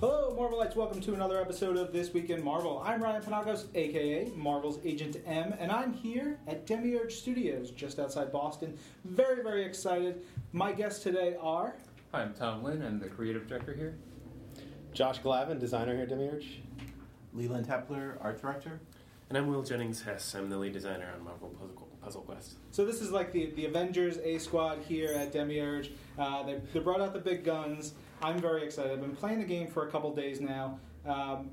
Hello, 0.00 0.32
Marvelites. 0.38 0.76
Welcome 0.76 1.00
to 1.00 1.14
another 1.14 1.40
episode 1.40 1.76
of 1.76 1.92
This 1.92 2.12
Week 2.12 2.30
in 2.30 2.40
Marvel. 2.40 2.80
I'm 2.86 3.02
Ryan 3.02 3.20
Penagos, 3.20 3.66
aka 3.74 4.30
Marvel's 4.36 4.78
Agent 4.84 5.16
M, 5.26 5.56
and 5.58 5.72
I'm 5.72 5.92
here 5.92 6.38
at 6.46 6.66
Demiurge 6.66 7.16
Studios, 7.16 7.72
just 7.72 7.98
outside 7.98 8.30
Boston. 8.30 8.78
Very, 9.04 9.42
very 9.42 9.64
excited. 9.64 10.24
My 10.52 10.70
guests 10.70 11.02
today 11.02 11.34
are. 11.40 11.74
Hi, 12.12 12.22
I'm 12.22 12.32
Tom 12.32 12.62
Lynn. 12.62 12.80
I'm 12.80 13.00
the 13.00 13.08
creative 13.08 13.48
director 13.48 13.74
here. 13.74 13.98
Josh 14.92 15.18
Glavin, 15.20 15.58
designer 15.58 15.94
here 15.94 16.04
at 16.04 16.10
Demiurge. 16.10 16.60
Leland 17.34 17.66
Hepler, 17.66 18.18
art 18.20 18.40
director. 18.40 18.78
And 19.28 19.36
I'm 19.36 19.48
Will 19.48 19.64
Jennings 19.64 20.02
Hess. 20.02 20.32
I'm 20.36 20.48
the 20.48 20.58
lead 20.58 20.74
designer 20.74 21.12
on 21.12 21.24
Marvel 21.24 21.48
Puzzle, 21.48 21.88
Puzzle 22.00 22.22
Quest. 22.22 22.54
So 22.70 22.84
this 22.84 23.00
is 23.00 23.10
like 23.10 23.32
the, 23.32 23.46
the 23.56 23.66
Avengers 23.66 24.18
A 24.18 24.38
Squad 24.38 24.78
here 24.86 25.10
at 25.12 25.32
Demiurge. 25.32 25.90
Uh, 26.16 26.44
they, 26.44 26.60
they 26.72 26.78
brought 26.78 27.00
out 27.00 27.14
the 27.14 27.18
big 27.18 27.42
guns. 27.42 27.94
I'm 28.22 28.40
very 28.40 28.64
excited. 28.64 28.92
I've 28.92 29.00
been 29.00 29.14
playing 29.14 29.38
the 29.38 29.44
game 29.44 29.68
for 29.68 29.86
a 29.86 29.90
couple 29.90 30.14
days 30.14 30.40
now. 30.40 30.78
Um, 31.06 31.50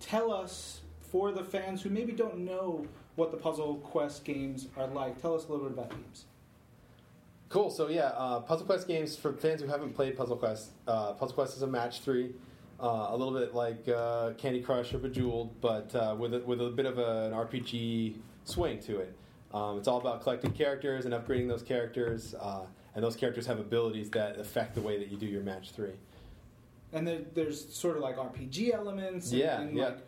tell 0.00 0.32
us, 0.32 0.80
for 1.00 1.32
the 1.32 1.44
fans 1.44 1.82
who 1.82 1.90
maybe 1.90 2.12
don't 2.12 2.38
know 2.38 2.86
what 3.16 3.30
the 3.30 3.36
Puzzle 3.36 3.76
Quest 3.76 4.24
games 4.24 4.68
are 4.76 4.86
like, 4.88 5.20
tell 5.20 5.34
us 5.34 5.46
a 5.46 5.52
little 5.52 5.68
bit 5.68 5.78
about 5.78 5.90
games. 5.90 6.24
Cool. 7.48 7.70
So 7.70 7.88
yeah, 7.88 8.08
uh, 8.16 8.40
Puzzle 8.40 8.66
Quest 8.66 8.86
games 8.86 9.16
for 9.16 9.32
fans 9.32 9.62
who 9.62 9.68
haven't 9.68 9.94
played 9.94 10.16
Puzzle 10.16 10.36
Quest. 10.36 10.70
Uh, 10.86 11.12
Puzzle 11.14 11.34
Quest 11.34 11.56
is 11.56 11.62
a 11.62 11.66
match 11.66 12.00
three, 12.00 12.34
uh, 12.78 13.06
a 13.08 13.16
little 13.16 13.32
bit 13.32 13.54
like 13.54 13.88
uh, 13.88 14.32
Candy 14.36 14.60
Crush 14.60 14.92
or 14.92 14.98
Bejeweled, 14.98 15.58
but 15.60 15.94
uh, 15.94 16.14
with 16.18 16.34
a, 16.34 16.40
with 16.40 16.60
a 16.60 16.68
bit 16.68 16.84
of 16.84 16.98
a, 16.98 17.26
an 17.26 17.32
RPG 17.32 18.16
swing 18.44 18.80
to 18.80 18.98
it. 18.98 19.16
Um, 19.54 19.78
it's 19.78 19.88
all 19.88 19.98
about 19.98 20.22
collecting 20.22 20.52
characters 20.52 21.06
and 21.06 21.14
upgrading 21.14 21.48
those 21.48 21.62
characters, 21.62 22.34
uh, 22.34 22.66
and 22.94 23.02
those 23.02 23.16
characters 23.16 23.46
have 23.46 23.58
abilities 23.58 24.10
that 24.10 24.38
affect 24.38 24.74
the 24.74 24.82
way 24.82 24.98
that 24.98 25.08
you 25.08 25.16
do 25.16 25.24
your 25.24 25.42
match 25.42 25.70
three. 25.70 25.94
And 26.92 27.06
there, 27.06 27.20
there's 27.34 27.72
sort 27.74 27.96
of 27.96 28.02
like 28.02 28.16
RPG 28.16 28.72
elements. 28.72 29.30
And, 29.32 29.40
Yeah, 29.40 29.60
and 29.60 29.76
yeah. 29.76 29.84
like 29.84 29.98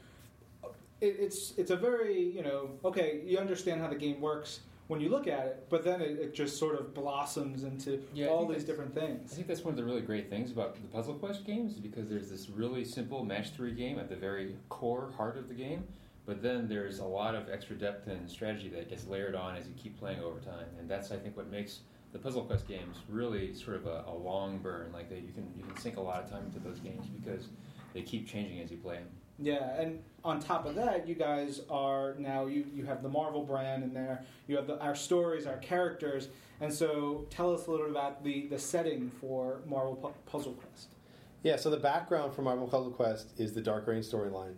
it, 1.00 1.16
it's 1.18 1.54
it's 1.56 1.70
a 1.70 1.76
very 1.76 2.30
you 2.30 2.42
know 2.42 2.70
okay 2.84 3.20
you 3.24 3.38
understand 3.38 3.80
how 3.80 3.88
the 3.88 3.96
game 3.96 4.20
works 4.20 4.60
when 4.88 5.00
you 5.00 5.08
look 5.08 5.28
at 5.28 5.46
it, 5.46 5.66
but 5.68 5.84
then 5.84 6.00
it, 6.00 6.18
it 6.18 6.34
just 6.34 6.58
sort 6.58 6.74
of 6.74 6.92
blossoms 6.92 7.62
into 7.62 8.02
Yeah, 8.12 8.26
all 8.26 8.44
these 8.44 8.64
different 8.64 8.92
things. 8.92 9.32
I 9.32 9.36
think 9.36 9.46
that's 9.46 9.62
one 9.64 9.70
of 9.70 9.76
the 9.76 9.84
really 9.84 10.00
great 10.00 10.28
things 10.28 10.50
about 10.50 10.74
the 10.74 10.80
Puzzle 10.88 11.14
Quest 11.14 11.44
games, 11.44 11.74
is 11.74 11.78
because 11.78 12.08
there's 12.08 12.28
this 12.28 12.50
really 12.50 12.84
simple 12.84 13.24
match 13.24 13.50
three 13.50 13.72
game 13.72 14.00
at 14.00 14.08
the 14.08 14.16
very 14.16 14.56
core 14.68 15.12
heart 15.16 15.38
of 15.38 15.46
the 15.46 15.54
game, 15.54 15.84
but 16.26 16.42
then 16.42 16.68
there's 16.68 16.98
a 16.98 17.04
lot 17.04 17.36
of 17.36 17.48
extra 17.48 17.76
depth 17.76 18.08
and 18.08 18.28
strategy 18.28 18.68
that 18.70 18.90
gets 18.90 19.06
layered 19.06 19.36
on 19.36 19.54
as 19.56 19.68
you 19.68 19.74
keep 19.80 19.96
playing 19.96 20.18
over 20.24 20.40
time, 20.40 20.66
and 20.80 20.88
that's 20.88 21.12
I 21.12 21.18
think 21.18 21.36
what 21.36 21.48
makes 21.52 21.80
the 22.12 22.18
Puzzle 22.18 22.42
Quest 22.44 22.66
games 22.66 22.96
really 23.08 23.54
sort 23.54 23.76
of 23.76 23.86
a, 23.86 24.04
a 24.08 24.14
long 24.14 24.58
burn. 24.58 24.92
Like 24.92 25.08
that, 25.10 25.22
you 25.22 25.32
can 25.32 25.52
you 25.56 25.64
can 25.64 25.76
sink 25.76 25.96
a 25.96 26.00
lot 26.00 26.22
of 26.22 26.30
time 26.30 26.44
into 26.44 26.58
those 26.58 26.80
games 26.80 27.06
because 27.06 27.48
they 27.94 28.02
keep 28.02 28.28
changing 28.28 28.60
as 28.60 28.70
you 28.70 28.76
play 28.76 28.96
them. 28.96 29.08
Yeah, 29.42 29.80
and 29.80 30.02
on 30.22 30.38
top 30.38 30.66
of 30.66 30.74
that, 30.74 31.08
you 31.08 31.14
guys 31.14 31.62
are 31.70 32.14
now 32.18 32.46
you 32.46 32.66
you 32.74 32.84
have 32.84 33.02
the 33.02 33.08
Marvel 33.08 33.42
brand 33.42 33.82
in 33.82 33.94
there. 33.94 34.24
You 34.48 34.56
have 34.56 34.66
the, 34.66 34.78
our 34.80 34.94
stories, 34.94 35.46
our 35.46 35.56
characters, 35.58 36.28
and 36.60 36.72
so 36.72 37.26
tell 37.30 37.54
us 37.54 37.66
a 37.66 37.70
little 37.70 37.86
bit 37.86 37.92
about 37.92 38.22
the 38.22 38.46
the 38.48 38.58
setting 38.58 39.10
for 39.20 39.60
Marvel 39.66 39.96
Pu- 39.96 40.30
Puzzle 40.30 40.52
Quest. 40.54 40.88
Yeah, 41.42 41.56
so 41.56 41.70
the 41.70 41.78
background 41.78 42.34
for 42.34 42.42
Marvel 42.42 42.68
Puzzle 42.68 42.90
Quest 42.90 43.32
is 43.38 43.54
the 43.54 43.62
Dark 43.62 43.86
Reign 43.86 44.02
storyline, 44.02 44.56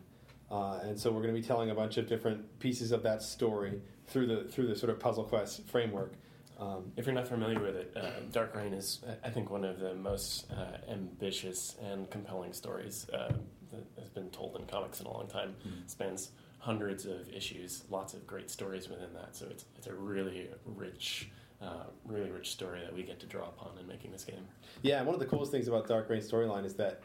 uh, 0.51 0.81
and 0.83 0.99
so 0.99 1.13
we're 1.13 1.23
going 1.23 1.35
to 1.35 1.41
be 1.41 1.47
telling 1.47 1.71
a 1.71 1.75
bunch 1.75 1.97
of 1.97 2.09
different 2.09 2.59
pieces 2.59 2.91
of 2.91 3.05
that 3.05 3.23
story 3.23 3.81
through 4.09 4.27
the 4.27 4.45
through 4.51 4.67
the 4.67 4.75
sort 4.75 4.91
of 4.91 4.99
Puzzle 4.99 5.25
Quest 5.25 5.69
framework. 5.69 6.15
Um, 6.59 6.93
If 6.97 7.07
you're 7.07 7.15
not 7.15 7.29
familiar 7.29 7.61
with 7.61 7.77
it, 7.77 7.93
uh, 7.97 8.21
Dark 8.31 8.55
Reign 8.55 8.73
is, 8.73 9.01
I 9.25 9.31
think, 9.31 9.51
one 9.51 9.65
of 9.65 9.81
the 9.81 9.95
most 9.95 10.51
uh, 10.53 10.79
ambitious 10.91 11.77
and 11.83 12.09
compelling 12.11 12.53
stories 12.53 13.09
uh, 13.11 13.33
that 13.71 13.85
has 13.99 14.11
been 14.11 14.31
told 14.31 14.57
in 14.57 14.67
comics 14.67 15.01
in 15.01 15.07
a 15.07 15.13
long 15.13 15.27
time. 15.27 15.55
Spans 15.87 16.31
hundreds 16.59 17.07
of 17.07 17.29
issues, 17.33 17.83
lots 17.91 18.15
of 18.15 18.25
great 18.27 18.49
stories 18.51 18.89
within 18.89 19.13
that. 19.15 19.35
So 19.35 19.47
it's 19.51 19.65
it's 19.77 19.89
a 19.89 19.95
really 19.95 20.49
rich, 20.65 21.31
uh, 21.61 21.85
really 22.05 22.31
rich 22.31 22.51
story 22.53 22.81
that 22.81 22.95
we 22.95 23.03
get 23.03 23.19
to 23.21 23.27
draw 23.27 23.49
upon 23.49 23.79
in 23.79 23.87
making 23.87 24.13
this 24.13 24.25
game. 24.25 24.47
Yeah, 24.83 25.03
one 25.03 25.15
of 25.15 25.21
the 25.21 25.27
coolest 25.27 25.51
things 25.51 25.67
about 25.69 25.89
Dark 25.89 26.09
Reign 26.09 26.21
storyline 26.21 26.65
is 26.65 26.75
that 26.75 27.01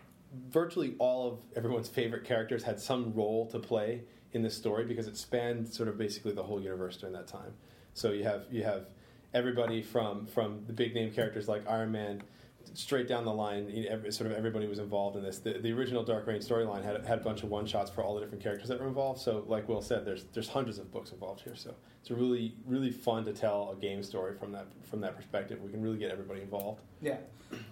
virtually 0.50 0.96
all 1.00 1.28
of 1.28 1.40
everyone's 1.56 1.90
favorite 1.90 2.26
characters 2.26 2.64
had 2.64 2.80
some 2.80 3.14
role 3.14 3.48
to 3.48 3.60
play 3.60 4.04
in 4.34 4.42
this 4.44 4.56
story 4.56 4.86
because 4.86 5.08
it 5.08 5.18
spanned 5.18 5.68
sort 5.68 5.88
of 5.90 5.98
basically 5.98 6.34
the 6.34 6.44
whole 6.44 6.62
universe 6.62 6.98
during 6.98 7.16
that 7.16 7.28
time. 7.28 7.54
So 7.94 8.12
you 8.12 8.26
have 8.26 8.46
you 8.52 8.64
have 8.64 8.88
everybody 9.34 9.82
from 9.82 10.26
from 10.26 10.64
the 10.68 10.74
big 10.74 10.94
name 10.94 11.12
characters 11.12 11.48
like 11.48 11.68
Iron 11.68 11.92
Man 11.92 12.22
straight 12.74 13.08
down 13.08 13.26
the 13.26 13.34
line. 13.34 13.70
You 13.70 13.84
know, 13.84 13.90
every, 13.92 14.12
sort 14.12 14.32
of 14.32 14.38
everybody 14.38 14.68
was 14.68 14.80
involved 14.80 15.16
in 15.16 15.24
this. 15.24 15.40
The, 15.40 15.54
the 15.54 15.72
original 15.72 16.04
Dark 16.04 16.28
Reign 16.28 16.40
storyline 16.40 16.84
had 16.84 17.06
had 17.06 17.20
a 17.20 17.24
bunch 17.24 17.44
of 17.44 17.50
one 17.50 17.66
shots 17.66 17.90
for 17.90 18.04
all 18.04 18.16
the 18.16 18.22
different 18.22 18.44
characters 18.44 18.70
that 18.70 18.80
were 18.80 18.88
involved. 18.88 19.20
So 19.20 19.44
like 19.48 19.68
Will 19.68 19.82
said, 19.82 20.06
there's 20.06 20.26
there's 20.34 20.50
hundreds 20.50 20.78
of 20.78 20.92
books 20.92 21.12
involved 21.12 21.42
here. 21.42 21.56
So 21.56 21.74
it's 22.02 22.12
really 22.12 22.56
really 22.66 22.92
fun 22.92 23.26
to 23.26 23.34
tell 23.34 23.72
a 23.72 23.82
game 23.82 24.04
story 24.04 24.36
from 24.36 24.52
that 24.54 24.68
from 24.90 25.02
that 25.02 25.16
perspective. 25.16 25.62
We 25.62 25.72
can 25.72 25.82
really 25.82 25.98
get 25.98 26.12
everybody 26.12 26.42
involved. 26.42 26.82
Yeah, 27.02 27.18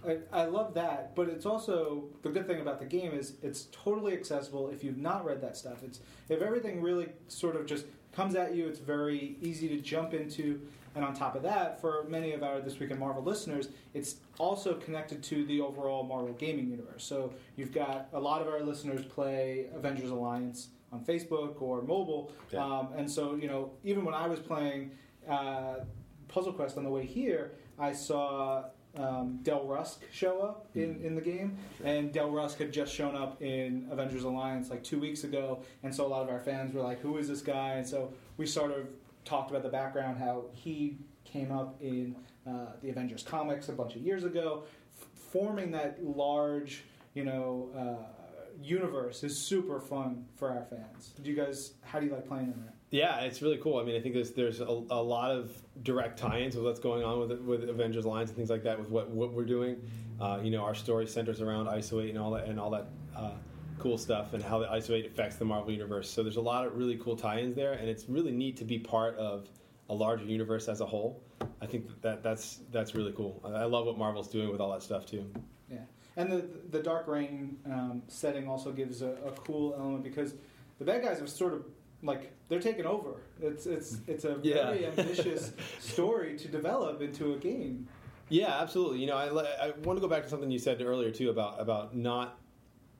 I, 0.08 0.18
I 0.32 0.46
love 0.46 0.74
that. 0.76 1.16
But 1.16 1.30
it's 1.30 1.46
also 1.46 2.06
the 2.24 2.30
good 2.30 2.48
thing 2.48 2.62
about 2.62 2.80
the 2.80 2.86
game 2.86 3.14
is 3.14 3.34
it's 3.42 3.68
totally 3.72 4.14
accessible 4.14 4.70
if 4.70 4.84
you've 4.84 4.98
not 4.98 5.26
read 5.26 5.42
that 5.42 5.58
stuff. 5.58 5.84
It's 5.84 6.00
if 6.30 6.42
everything 6.42 6.82
really 6.82 7.10
sort 7.28 7.56
of 7.56 7.66
just 7.66 7.86
comes 8.12 8.36
at 8.36 8.56
you, 8.56 8.68
it's 8.68 8.80
very 8.80 9.38
easy 9.42 9.68
to 9.70 9.78
jump 9.78 10.14
into. 10.14 10.62
And 10.96 11.04
on 11.04 11.14
top 11.14 11.36
of 11.36 11.44
that, 11.44 11.82
for 11.82 12.06
many 12.08 12.32
of 12.32 12.42
our 12.42 12.62
This 12.62 12.80
Week 12.80 12.90
in 12.90 12.98
Marvel 12.98 13.22
listeners, 13.22 13.68
it's 13.94 14.16
also 14.40 14.76
connected 14.76 15.22
to 15.24 15.46
the 15.46 15.60
overall 15.60 16.04
Marvel 16.04 16.34
gaming 16.34 16.70
universe. 16.70 17.04
So 17.04 17.34
you've 17.58 17.74
got 17.74 18.08
a 18.14 18.20
lot 18.20 18.42
of 18.42 18.48
our 18.48 18.62
listeners 18.62 19.04
play 19.06 19.68
Avengers 19.76 20.10
Alliance 20.10 20.70
on 20.94 21.04
Facebook 21.04 21.62
or 21.62 21.82
mobile, 21.82 22.32
Yeah. 22.52 22.64
um, 22.64 22.90
and 22.96 23.10
so 23.12 23.36
you 23.36 23.48
know 23.48 23.72
even 23.84 24.06
when 24.06 24.14
I 24.14 24.28
was 24.28 24.40
playing 24.40 24.92
uh, 25.28 25.78
Puzzle 26.30 26.54
Quest 26.54 26.78
on 26.78 26.84
the 26.86 26.90
way 26.90 27.06
here, 27.06 27.52
I 27.78 27.92
saw 27.92 28.66
um, 28.98 29.40
Del 29.44 29.66
Rusk 29.66 30.04
show 30.14 30.40
up 30.42 30.68
in, 30.74 31.02
in 31.04 31.16
the 31.16 31.22
game, 31.22 31.58
and 31.84 32.14
Del 32.14 32.30
Rusk 32.32 32.60
had 32.60 32.72
just 32.72 32.94
shown 32.94 33.14
up 33.16 33.42
in 33.42 33.88
Avengers 33.92 34.24
Alliance 34.24 34.70
like 34.70 34.84
two 34.86 35.00
weeks 35.00 35.26
ago, 35.26 35.60
and 35.84 35.94
so 35.94 36.06
a 36.06 36.08
lot 36.08 36.24
of 36.24 36.30
our 36.30 36.40
fans 36.40 36.74
were 36.74 36.82
like, 36.82 37.02
"Who 37.02 37.18
is 37.18 37.28
this 37.28 37.42
guy?" 37.42 37.74
And 37.74 37.86
so 37.86 38.14
we 38.38 38.46
sort 38.46 38.72
of 38.72 38.88
talked 39.26 39.52
about 39.52 39.64
the 39.64 39.70
background, 39.70 40.18
how 40.18 40.46
he 40.54 40.98
came 41.26 41.52
up 41.52 41.76
in 41.82 42.16
uh, 42.48 42.68
the 42.82 42.90
Avengers 42.90 43.24
comics 43.24 43.70
a 43.70 43.74
bunch 43.74 43.96
of 43.96 44.02
years 44.02 44.24
ago, 44.24 44.64
f- 45.02 45.08
forming 45.32 45.72
that 45.72 46.04
large, 46.04 46.84
you 47.14 47.26
know. 47.26 47.70
Uh, 47.76 48.12
universe 48.62 49.24
is 49.24 49.46
super 49.48 49.80
fun 49.80 50.26
for 50.38 50.50
our 50.50 50.64
fans. 50.70 51.14
Do 51.22 51.30
you 51.30 51.36
guys? 51.36 51.74
How 51.82 52.00
do 52.00 52.06
you 52.06 52.12
like 52.14 52.28
playing 52.28 52.46
in 52.46 52.64
that? 52.66 52.74
Yeah, 52.92 53.20
it's 53.22 53.42
really 53.42 53.58
cool. 53.58 53.78
I 53.78 53.84
mean, 53.84 53.96
I 53.96 54.00
think 54.00 54.16
there's 54.16 54.32
there's 54.32 54.62
a, 54.62 54.64
a 54.64 55.02
lot 55.02 55.32
of 55.32 55.52
direct 55.84 56.18
tie-ins 56.18 56.56
with 56.56 56.64
what's 56.64 56.80
going 56.80 57.04
on 57.04 57.20
with 57.20 57.40
with 57.42 57.70
Avengers 57.70 58.06
Alliance 58.06 58.30
and 58.30 58.38
things 58.38 58.50
like 58.50 58.64
that 58.64 58.80
with 58.80 58.90
what 58.90 59.10
what 59.10 59.34
we're 59.34 59.46
doing. 59.46 59.78
Uh, 60.20 60.40
you 60.42 60.52
know, 60.52 60.64
our 60.64 60.76
story 60.76 61.06
centers 61.06 61.42
around 61.42 61.66
ISO 61.66 62.02
8 62.02 62.10
and 62.12 62.18
all 62.18 62.32
that 62.32 62.46
and 62.46 62.58
all 62.58 62.70
that 62.70 62.88
uh, 63.16 63.32
cool 63.80 63.98
stuff 63.98 64.34
and 64.34 64.42
how 64.44 64.60
the 64.60 64.68
ISO 64.68 64.92
8 64.92 65.06
affects 65.06 65.36
the 65.36 65.46
Marvel 65.46 65.72
universe. 65.72 66.10
So 66.10 66.24
there's 66.24 66.38
a 66.38 66.42
lot 66.42 66.66
of 66.66 66.76
really 66.78 66.98
cool 66.98 67.16
tie-ins 67.16 67.56
there, 67.56 67.74
and 67.74 67.90
it's 67.90 68.08
really 68.08 68.32
neat 68.32 68.58
to 68.58 68.64
be 68.66 68.80
part 68.80 69.18
of 69.18 69.50
a 69.90 69.94
larger 69.94 70.26
universe 70.26 70.68
as 70.68 70.82
a 70.82 70.86
whole. 70.86 71.22
I 71.62 71.66
think 71.66 71.88
that, 71.88 72.02
that 72.02 72.24
that's 72.24 72.60
that's 72.72 72.96
really 72.96 73.12
cool. 73.12 73.42
I, 73.44 73.50
I 73.50 73.66
love 73.66 73.86
what 73.86 73.98
Marvel's 73.98 74.30
doing 74.30 74.52
with 74.52 74.62
all 74.62 74.72
that 74.72 74.82
stuff 74.82 75.06
too. 75.06 75.30
Yeah, 75.70 75.80
and 76.16 76.32
the 76.32 76.46
the 76.72 76.82
Dark 76.82 77.08
Reign 77.08 77.58
um, 77.66 78.02
setting 78.08 78.48
also 78.48 78.72
gives 78.72 79.02
a, 79.02 79.12
a 79.26 79.32
cool 79.32 79.76
element 79.78 80.04
because 80.04 80.34
the 80.80 80.86
bad 80.86 81.04
guys 81.04 81.22
are 81.22 81.28
sort 81.28 81.54
of 81.54 81.66
like 82.02 82.32
they're 82.50 82.60
taking 82.62 82.86
over. 82.86 83.22
It's 83.42 83.66
it's 83.66 84.00
it's 84.08 84.26
a 84.26 84.40
Yeah. 84.42 84.66
very 84.72 84.86
ambitious 84.88 85.52
story 85.80 86.38
to 86.38 86.48
develop 86.48 87.02
into 87.02 87.34
a 87.34 87.38
game. 87.38 87.88
Yeah, 88.30 88.60
absolutely. 88.60 89.00
You 89.00 89.08
know, 89.08 89.18
I, 89.18 89.68
I 89.68 89.72
want 89.84 89.98
to 89.98 90.02
go 90.02 90.08
back 90.08 90.24
to 90.24 90.30
something 90.30 90.50
you 90.50 90.58
said 90.58 90.82
earlier 90.82 91.12
too 91.12 91.30
about 91.30 91.60
about 91.60 91.96
not 91.96 92.40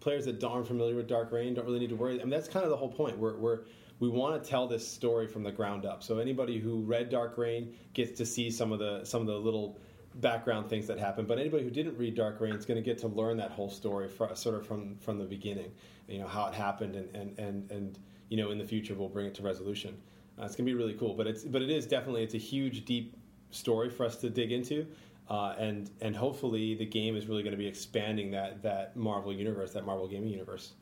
players 0.06 0.26
that 0.26 0.42
aren't 0.44 0.68
familiar 0.68 0.96
with 0.96 1.08
Dark 1.08 1.32
Reign 1.32 1.56
don't 1.56 1.66
really 1.66 1.80
need 1.80 1.90
to 1.90 1.96
worry. 1.96 2.22
I 2.22 2.24
mean, 2.24 2.30
that's 2.30 2.48
kind 2.48 2.64
of 2.64 2.70
the 2.70 2.78
whole 2.78 2.92
point. 2.92 3.18
We're, 3.18 3.36
we're 3.38 3.62
we 4.00 4.08
want 4.08 4.42
to 4.42 4.48
tell 4.48 4.68
this 4.68 4.88
story 4.88 5.26
from 5.26 5.42
the 5.42 5.52
ground 5.52 5.84
up. 5.84 6.04
So 6.04 6.20
anybody 6.20 6.60
who 6.60 6.82
read 6.82 7.10
Dark 7.10 7.40
Reign 7.40 7.74
gets 7.94 8.16
to 8.20 8.26
see 8.26 8.52
some 8.52 8.72
of 8.72 8.78
the 8.78 9.04
some 9.04 9.22
of 9.22 9.28
the 9.28 9.34
little 9.34 9.80
background 10.16 10.70
things 10.70 10.86
that 10.88 11.00
happen. 11.00 11.26
But 11.26 11.40
anybody 11.40 11.64
who 11.64 11.72
didn't 11.72 11.98
read 11.98 12.14
Dark 12.14 12.40
Reign 12.40 12.54
is 12.54 12.68
going 12.68 12.78
to 12.78 12.84
get 12.84 13.00
to 13.00 13.08
learn 13.08 13.36
that 13.38 13.50
whole 13.50 13.70
story 13.70 14.08
fr 14.08 14.26
sort 14.36 14.54
of 14.54 14.68
from 14.68 14.96
from 14.98 15.18
the 15.18 15.26
beginning. 15.26 15.72
You 16.08 16.20
know 16.20 16.28
how 16.28 16.46
it 16.46 16.54
happened, 16.54 16.96
and 16.96 17.16
and 17.16 17.40
and, 17.40 17.72
and 17.72 18.00
you 18.30 18.38
know 18.38 18.52
in 18.52 18.60
the 18.60 18.66
future 18.66 18.94
we'll 18.94 19.10
bring 19.10 19.26
it 19.26 19.34
to 19.36 19.42
resolution. 19.42 19.98
Uh, 20.40 20.46
it's 20.46 20.56
going 20.56 20.68
to 20.68 20.72
be 20.72 20.76
really 20.76 20.94
cool. 20.94 21.16
But 21.16 21.26
it's 21.26 21.44
but 21.44 21.64
it 21.64 21.72
is 21.72 21.88
definitely 21.88 22.22
it's 22.22 22.36
a 22.36 22.46
huge 22.54 22.86
deep 22.86 23.18
story 23.50 23.90
for 23.90 24.06
us 24.06 24.18
to 24.18 24.30
dig 24.30 24.52
into. 24.52 24.86
Uh, 25.30 25.56
and 25.58 25.90
and 26.02 26.16
hopefully 26.16 26.76
the 26.76 26.86
game 26.86 27.16
is 27.16 27.26
really 27.28 27.42
going 27.42 27.52
to 27.52 27.58
be 27.58 27.68
expanding 27.68 28.32
that 28.32 28.62
that 28.62 28.96
Marvel 28.96 29.34
universe, 29.34 29.72
that 29.74 29.86
Marvel 29.86 30.08
gaming 30.08 30.30
universe. 30.30 30.74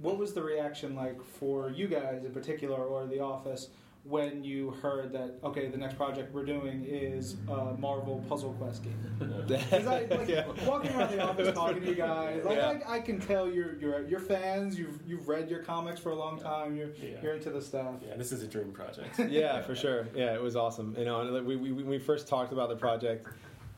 What 0.00 0.16
was 0.18 0.32
the 0.32 0.42
reaction 0.42 0.94
like 0.96 1.22
for 1.22 1.70
you 1.70 1.86
guys 1.86 2.24
in 2.24 2.32
particular, 2.32 2.76
or 2.82 3.06
the 3.06 3.20
office, 3.20 3.68
when 4.04 4.42
you 4.42 4.70
heard 4.82 5.12
that 5.12 5.38
okay, 5.44 5.68
the 5.68 5.76
next 5.76 5.96
project 5.96 6.32
we're 6.34 6.46
doing 6.46 6.84
is 6.88 7.36
a 7.48 7.74
Marvel 7.78 8.24
Puzzle 8.28 8.54
Quest 8.54 8.84
game? 8.84 8.98
Because 9.46 9.86
I 9.86 10.06
like 10.06 10.28
Yeah. 10.28 10.46
walking 10.66 10.90
around 10.94 11.10
the 11.12 11.22
office 11.22 11.54
talking 11.54 11.82
to 11.82 11.88
you 11.88 11.94
guys, 11.94 12.42
like 12.44 12.56
Yeah. 12.56 12.80
I, 12.88 12.94
I 12.96 13.00
can 13.00 13.20
tell 13.20 13.48
you're 13.50 13.76
you're 13.76 14.08
you're 14.08 14.18
fans. 14.20 14.78
You've 14.78 14.98
you've 15.06 15.28
read 15.28 15.50
your 15.50 15.62
comics 15.62 16.00
for 16.00 16.10
a 16.10 16.16
long 16.16 16.38
time. 16.40 16.74
You're 16.74 16.88
Yeah. 16.96 17.20
you're 17.22 17.34
into 17.34 17.50
the 17.50 17.60
stuff. 17.60 17.96
Yeah, 18.06 18.16
this 18.16 18.32
is 18.32 18.42
a 18.42 18.46
dream 18.48 18.72
project. 18.72 19.18
yeah, 19.28 19.60
for 19.60 19.74
sure. 19.74 20.08
Yeah, 20.14 20.34
it 20.34 20.42
was 20.42 20.56
awesome. 20.56 20.94
You 20.98 21.04
know, 21.04 21.20
and 21.20 21.46
we, 21.46 21.56
we 21.56 21.70
when 21.72 21.86
we 21.86 21.98
first 21.98 22.26
talked 22.26 22.52
about 22.52 22.70
the 22.70 22.76
project, 22.76 23.28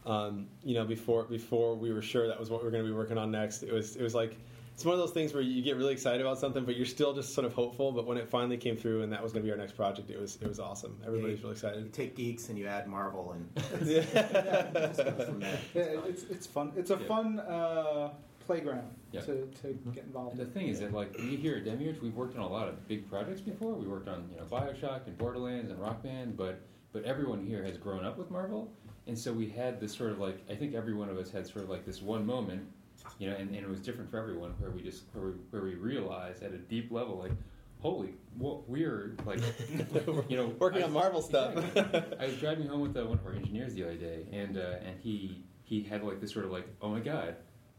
um, 0.07 0.47
you 0.65 0.75
know, 0.75 0.85
before 0.85 1.25
before 1.25 1.75
we 1.75 1.93
were 1.93 2.03
sure 2.03 2.27
that 2.29 2.39
was 2.39 2.49
what 2.51 2.61
we 2.61 2.65
were 2.67 2.71
going 2.71 2.85
to 2.85 2.89
be 2.91 2.97
working 2.97 3.19
on 3.19 3.31
next, 3.31 3.63
it 3.63 3.73
was 3.73 3.97
it 3.97 4.03
was 4.03 4.15
like 4.15 4.37
it's 4.75 4.85
one 4.85 4.93
of 4.93 4.99
those 5.01 5.13
things 5.13 5.33
where 5.33 5.43
you 5.43 5.63
get 5.63 5.77
really 5.77 5.95
excited 5.95 6.21
about 6.21 6.39
something, 6.39 6.65
but 6.65 6.77
you're 6.77 6.85
still 6.85 7.15
just 7.15 7.35
sort 7.35 7.47
of 7.47 7.53
hopeful. 7.55 7.93
But 7.93 8.07
when 8.07 8.19
it 8.19 8.29
finally 8.29 8.59
came 8.59 8.77
through 8.77 9.03
and 9.03 9.13
that 9.13 9.23
was 9.23 9.33
going 9.33 9.43
to 9.43 9.47
be 9.47 9.51
our 9.51 9.57
next 9.57 9.73
project, 9.73 10.11
it 10.11 10.21
was 10.21 10.37
it 10.41 10.47
was 10.47 10.61
awesome. 10.61 10.97
Everybody's 11.07 11.41
really 11.43 11.53
excited. 11.55 11.83
You 11.83 11.91
take 11.91 12.15
geeks 12.15 12.49
and 12.51 12.59
you 12.59 12.67
add 12.67 12.87
Marvel, 12.87 13.33
and 13.35 13.49
Yeah. 13.87 14.03
just 14.73 14.99
go 14.99 15.25
from 15.25 15.41
there. 15.41 15.59
Yeah, 15.75 15.83
it's 16.07 16.23
it's 16.25 16.47
fun. 16.47 16.73
It's 16.77 16.91
a 16.91 16.99
Yeah. 17.01 17.07
fun 17.09 17.41
uh, 17.41 18.11
playground 18.47 18.91
Yeah. 19.13 19.23
to, 19.23 19.47
to 19.63 19.73
get 19.93 20.05
involved. 20.05 20.39
And 20.39 20.47
the 20.47 20.53
thing 20.53 20.69
is 20.69 20.79
that, 20.79 20.93
like, 20.93 21.17
we 21.19 21.35
here 21.35 21.57
at 21.57 21.65
Demiurge, 21.65 22.01
we've 22.01 22.15
worked 22.15 22.37
on 22.37 22.43
a 22.43 22.49
lot 22.49 22.69
of 22.69 22.87
big 22.87 23.11
projects 23.11 23.41
before. 23.41 23.75
We 23.75 23.89
worked 23.89 24.07
on, 24.09 24.29
you 24.31 24.37
know, 24.37 24.45
Bioshock 24.45 25.07
and 25.09 25.19
Borderlands 25.19 25.71
and 25.73 25.81
Rock 25.81 26.03
Band, 26.03 26.37
but 26.37 26.61
but 26.93 27.03
everyone 27.05 27.45
here 27.45 27.65
has 27.65 27.77
grown 27.77 28.05
up 28.05 28.17
with 28.19 28.31
Marvel, 28.31 28.71
and 29.07 29.19
so 29.19 29.33
we 29.33 29.49
had 29.49 29.81
this 29.81 29.95
sort 29.95 30.13
of 30.13 30.19
like 30.19 30.39
I 30.51 30.55
think 30.55 30.75
every 30.75 30.95
one 30.95 31.09
of 31.09 31.19
us 31.19 31.31
had 31.31 31.47
sort 31.47 31.65
of 31.65 31.71
like 31.71 31.85
this 31.85 32.03
one 32.03 32.27
moment, 32.27 32.63
you 33.19 33.29
know, 33.31 33.37
and, 33.37 33.49
and 33.55 33.59
it 33.59 33.69
was 33.69 33.81
different 33.81 34.11
for 34.11 34.19
everyone 34.19 34.51
where 34.59 34.71
we 34.71 34.83
just 34.83 35.05
where 35.13 35.27
we, 35.27 35.33
where 35.51 35.63
we 35.63 35.75
realized 35.75 36.43
at 36.43 36.53
a 36.53 36.59
deep 36.59 36.91
level 36.91 37.19
like. 37.19 37.33
Holy, 37.81 38.15
well, 38.39 38.65
we're 38.67 39.15
like, 39.27 39.39
you 40.31 40.37
know, 40.37 40.47
Working 40.59 40.83
on 40.83 40.93
Marvel 40.93 41.21
stuff. 41.31 41.55
Exactly. 41.57 42.19
I 42.19 42.25
was 42.25 42.37
driving 42.39 42.67
home 42.67 42.81
with 42.81 42.97
uh, 42.97 43.05
one 43.05 43.19
of 43.19 43.27
our 43.27 43.35
engineers 43.35 43.75
the 43.75 43.85
other 43.85 43.97
day, 43.97 44.25
and 44.33 44.57
uh, 44.57 44.77
and 44.83 44.99
he 44.99 45.45
he 45.63 45.83
had 45.83 46.03
like 46.03 46.19
this 46.19 46.33
sort 46.33 46.47
of 46.47 46.51
like, 46.51 46.67
oh 46.81 46.89
my 46.89 47.01
god, 47.01 47.37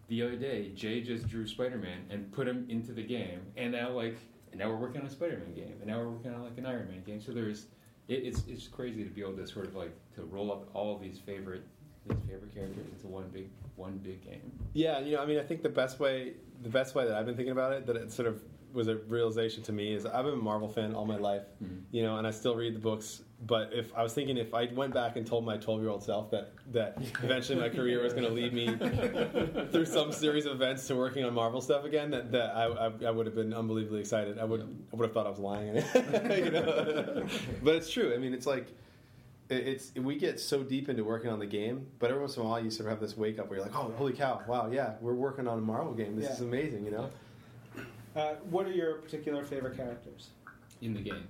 the 0.07 0.21
other 0.21 0.35
day 0.35 0.69
Jay 0.75 1.01
just 1.01 1.27
drew 1.27 1.47
Spider 1.47 1.77
Man 1.77 2.06
and 2.12 2.31
put 2.31 2.47
him 2.47 2.68
into 2.69 2.94
the 2.94 3.01
game, 3.01 3.41
and 3.57 3.71
now 3.71 3.89
like 3.89 4.18
and 4.51 4.59
now 4.59 4.69
we're 4.69 4.77
working 4.77 5.01
on 5.01 5.07
a 5.07 5.09
Spider 5.09 5.38
Man 5.44 5.53
game, 5.53 5.75
and 5.79 5.88
now 5.88 5.97
we're 5.97 6.09
working 6.09 6.33
on 6.33 6.44
like 6.44 6.57
an 6.57 6.65
Iron 6.65 6.88
Man 6.89 7.03
game. 7.03 7.19
So 7.19 7.31
there's 7.31 7.65
it, 8.07 8.13
it's 8.25 8.44
it's 8.48 8.68
crazy 8.68 9.04
to 9.04 9.09
be 9.09 9.21
able 9.21 9.33
to 9.38 9.48
sort 9.48 9.65
of 9.68 9.75
like 9.75 9.94
to 10.15 10.24
roll 10.24 10.51
up 10.51 10.69
all 10.74 10.95
of 10.95 11.01
these 11.01 11.19
favorite 11.19 11.63
these 12.07 12.18
favorite 12.27 12.54
characters 12.54 12.86
into 12.94 13.07
one 13.07 13.27
big 13.30 13.50
one 13.75 13.98
big 13.98 14.24
game. 14.24 14.51
Yeah, 14.74 15.00
you 15.00 15.15
know, 15.15 15.21
I 15.21 15.25
mean, 15.25 15.39
I 15.39 15.44
think 15.44 15.62
the 15.63 15.69
best 15.69 16.00
way, 16.00 16.33
the 16.63 16.69
best 16.69 16.95
way 16.95 17.06
that 17.06 17.15
I've 17.15 17.25
been 17.25 17.36
thinking 17.36 17.51
about 17.51 17.74
it, 17.74 17.86
that 17.86 17.95
it 17.95 18.12
sort 18.12 18.27
of 18.27 18.42
was 18.74 18.88
a 18.88 18.95
realization 19.07 19.62
to 19.63 19.71
me, 19.74 19.94
is 19.94 20.06
I've 20.06 20.25
been 20.25 20.33
a 20.33 20.38
Marvel 20.38 20.68
fan 20.68 20.94
all 20.95 21.06
my 21.06 21.18
life, 21.18 21.44
Mhm. 21.63 21.81
you 21.92 22.01
know, 22.04 22.18
and 22.18 22.25
I 22.27 22.31
still 22.31 22.56
read 22.56 22.75
the 22.75 22.80
books. 22.80 23.24
But 23.45 23.69
if 23.72 23.94
I 23.95 24.01
was 24.01 24.13
thinking, 24.13 24.36
if 24.38 24.54
I 24.56 24.66
went 24.74 24.95
back 24.95 25.16
and 25.16 25.25
told 25.25 25.45
my 25.45 25.57
12 25.57 25.81
year 25.81 25.89
old 25.92 26.04
self 26.04 26.31
that 26.31 26.54
that 26.72 26.98
eventually 27.24 27.60
my 27.60 27.69
career 27.69 28.01
was 28.01 28.12
going 28.13 28.25
to 28.25 28.31
lead 28.31 28.51
me 28.51 28.75
through 29.72 29.86
some 29.86 30.12
series 30.12 30.45
of 30.48 30.54
events 30.54 30.88
to 30.88 30.95
working 30.95 31.24
on 31.24 31.34
Marvel 31.36 31.62
stuff 31.62 31.86
again, 31.86 32.10
that, 32.12 32.31
that 32.31 32.56
I, 32.56 32.66
I, 32.66 32.92
I 33.06 33.12
would 33.12 33.28
have 33.28 33.36
been 33.36 33.54
unbelievably 33.54 34.00
excited. 34.00 34.39
I 34.39 34.44
would 34.44 34.62
I 34.62 34.95
would 34.95 35.06
have 35.06 35.13
thought 35.13 35.28
I 35.28 35.30
was 35.30 35.38
lying, 35.39 35.75
you 35.75 36.51
know? 36.51 37.28
but 37.62 37.75
it's 37.75 37.92
true. 37.92 38.12
I 38.13 38.18
mean, 38.18 38.34
it's 38.34 38.48
like 38.48 38.69
it- 39.50 39.68
it's 39.68 39.94
we 39.95 40.16
get 40.18 40.39
so 40.39 40.63
deep 40.63 40.89
into 40.89 41.04
working 41.04 41.30
on 41.30 41.38
the 41.38 41.45
game, 41.45 41.86
but 42.00 42.10
every 42.10 42.19
once 42.22 42.36
in 42.38 42.42
a 42.42 42.45
while 42.45 42.60
you 42.60 42.72
sort 42.72 42.88
of 42.88 42.94
have 42.94 43.00
this 43.07 43.16
wake 43.16 43.38
up 43.38 43.50
where 43.50 43.60
you're 43.60 43.68
like, 43.68 43.75
oh, 43.78 43.94
holy 43.98 44.13
cow, 44.13 44.42
wow, 44.48 44.68
yeah, 44.72 44.94
we're 45.00 45.13
working 45.13 45.48
on 45.48 45.60
a 45.60 45.62
Marvel 45.62 45.94
game. 45.94 46.16
This 46.16 46.25
Yeah. 46.25 46.34
is 46.34 46.42
amazing, 46.42 46.86
you 46.86 46.92
know. 46.92 47.10
Uh, 48.16 48.34
what 48.50 48.66
are 48.66 48.72
your 48.72 48.95
particular 48.95 49.45
favorite 49.45 49.78
characters? 49.78 50.30
In 50.81 50.95
the 50.95 51.01
game. 51.01 51.28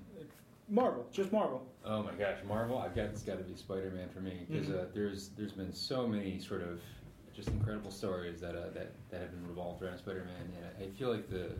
Marvel, 0.69 1.07
just 1.11 1.31
Marvel. 1.31 1.65
Oh 1.85 2.03
my 2.03 2.11
gosh, 2.13 2.37
Marvel! 2.45 2.77
I've 2.77 2.95
got 2.95 3.05
it's 3.05 3.23
got 3.23 3.37
to 3.37 3.43
be 3.43 3.55
Spider 3.55 3.91
Man 3.91 4.09
for 4.09 4.19
me 4.19 4.45
because 4.49 4.67
Mhm. 4.67 4.79
uh, 4.81 4.85
there's 4.93 5.29
there's 5.29 5.53
been 5.53 5.71
so 5.71 6.07
many 6.07 6.39
sort 6.39 6.61
of 6.61 6.81
just 7.33 7.49
incredible 7.49 7.91
stories 7.91 8.41
that 8.41 8.55
uh, 8.55 8.69
that 8.71 8.91
that 9.09 9.21
have 9.21 9.31
been 9.31 9.47
revolved 9.47 9.81
around 9.83 9.97
Spider 9.97 10.25
Man, 10.25 10.51
and 10.57 10.83
I 10.83 10.91
feel 10.97 11.09
like 11.09 11.29
the 11.29 11.51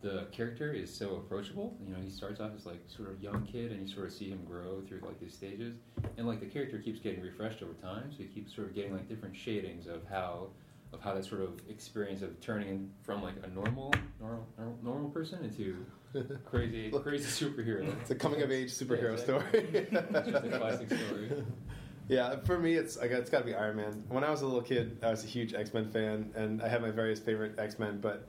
the 0.00 0.26
character 0.32 0.72
is 0.72 0.92
so 0.94 1.16
approachable. 1.16 1.76
You 1.84 1.92
know, 1.94 2.00
he 2.00 2.08
starts 2.10 2.40
off 2.40 2.52
as 2.54 2.66
like 2.66 2.80
sort 2.88 3.10
of 3.10 3.20
young 3.22 3.44
kid, 3.46 3.72
and 3.72 3.80
you 3.80 3.92
sort 3.92 4.06
of 4.06 4.12
see 4.12 4.28
him 4.30 4.44
grow 4.44 4.80
through 4.88 5.00
like 5.00 5.20
these 5.20 5.34
stages, 5.34 5.76
and 6.16 6.26
like 6.26 6.40
the 6.40 6.46
character 6.46 6.78
keeps 6.78 6.98
getting 7.00 7.20
refreshed 7.20 7.62
over 7.62 7.74
time, 7.74 8.10
so 8.12 8.22
you 8.22 8.28
keep 8.28 8.48
sort 8.48 8.68
of 8.68 8.74
getting 8.74 8.92
like 8.92 9.08
different 9.08 9.36
shadings 9.36 9.86
of 9.86 10.04
how 10.08 10.48
of 10.92 11.00
how 11.00 11.14
that 11.14 11.24
sort 11.24 11.42
of 11.42 11.60
experience 11.68 12.22
of 12.22 12.40
turning 12.40 12.90
from 13.02 13.22
like 13.22 13.34
a 13.44 13.48
normal 13.48 13.92
normal, 14.20 14.46
normal 14.82 15.10
person 15.10 15.44
into 15.44 15.84
crazy 16.44 16.90
crazy 16.90 17.46
superhero. 17.46 17.86
It's 18.00 18.10
a 18.10 18.14
coming 18.14 18.42
of 18.42 18.50
age 18.50 18.70
superhero 18.70 19.16
Yeah, 19.16 19.24
story. 19.24 19.44
It's 19.52 19.90
just 20.30 20.44
a 20.44 20.58
classic 20.58 20.88
story. 20.88 21.44
Yeah, 22.08 22.36
for 22.46 22.58
me, 22.58 22.72
it's 22.72 22.96
I 22.96 23.06
got, 23.06 23.18
it's 23.18 23.28
got 23.28 23.40
to 23.40 23.44
be 23.44 23.54
Iron 23.54 23.76
Man. 23.76 24.02
When 24.08 24.24
I 24.24 24.30
was 24.30 24.40
a 24.40 24.46
little 24.46 24.62
kid, 24.62 24.96
I 25.02 25.10
was 25.10 25.24
a 25.24 25.26
huge 25.26 25.52
X 25.52 25.74
Men 25.74 25.90
fan, 25.90 26.32
and 26.34 26.62
I 26.62 26.68
had 26.68 26.80
my 26.80 26.90
various 26.90 27.20
favorite 27.20 27.58
X 27.58 27.78
Men, 27.78 28.00
but 28.00 28.26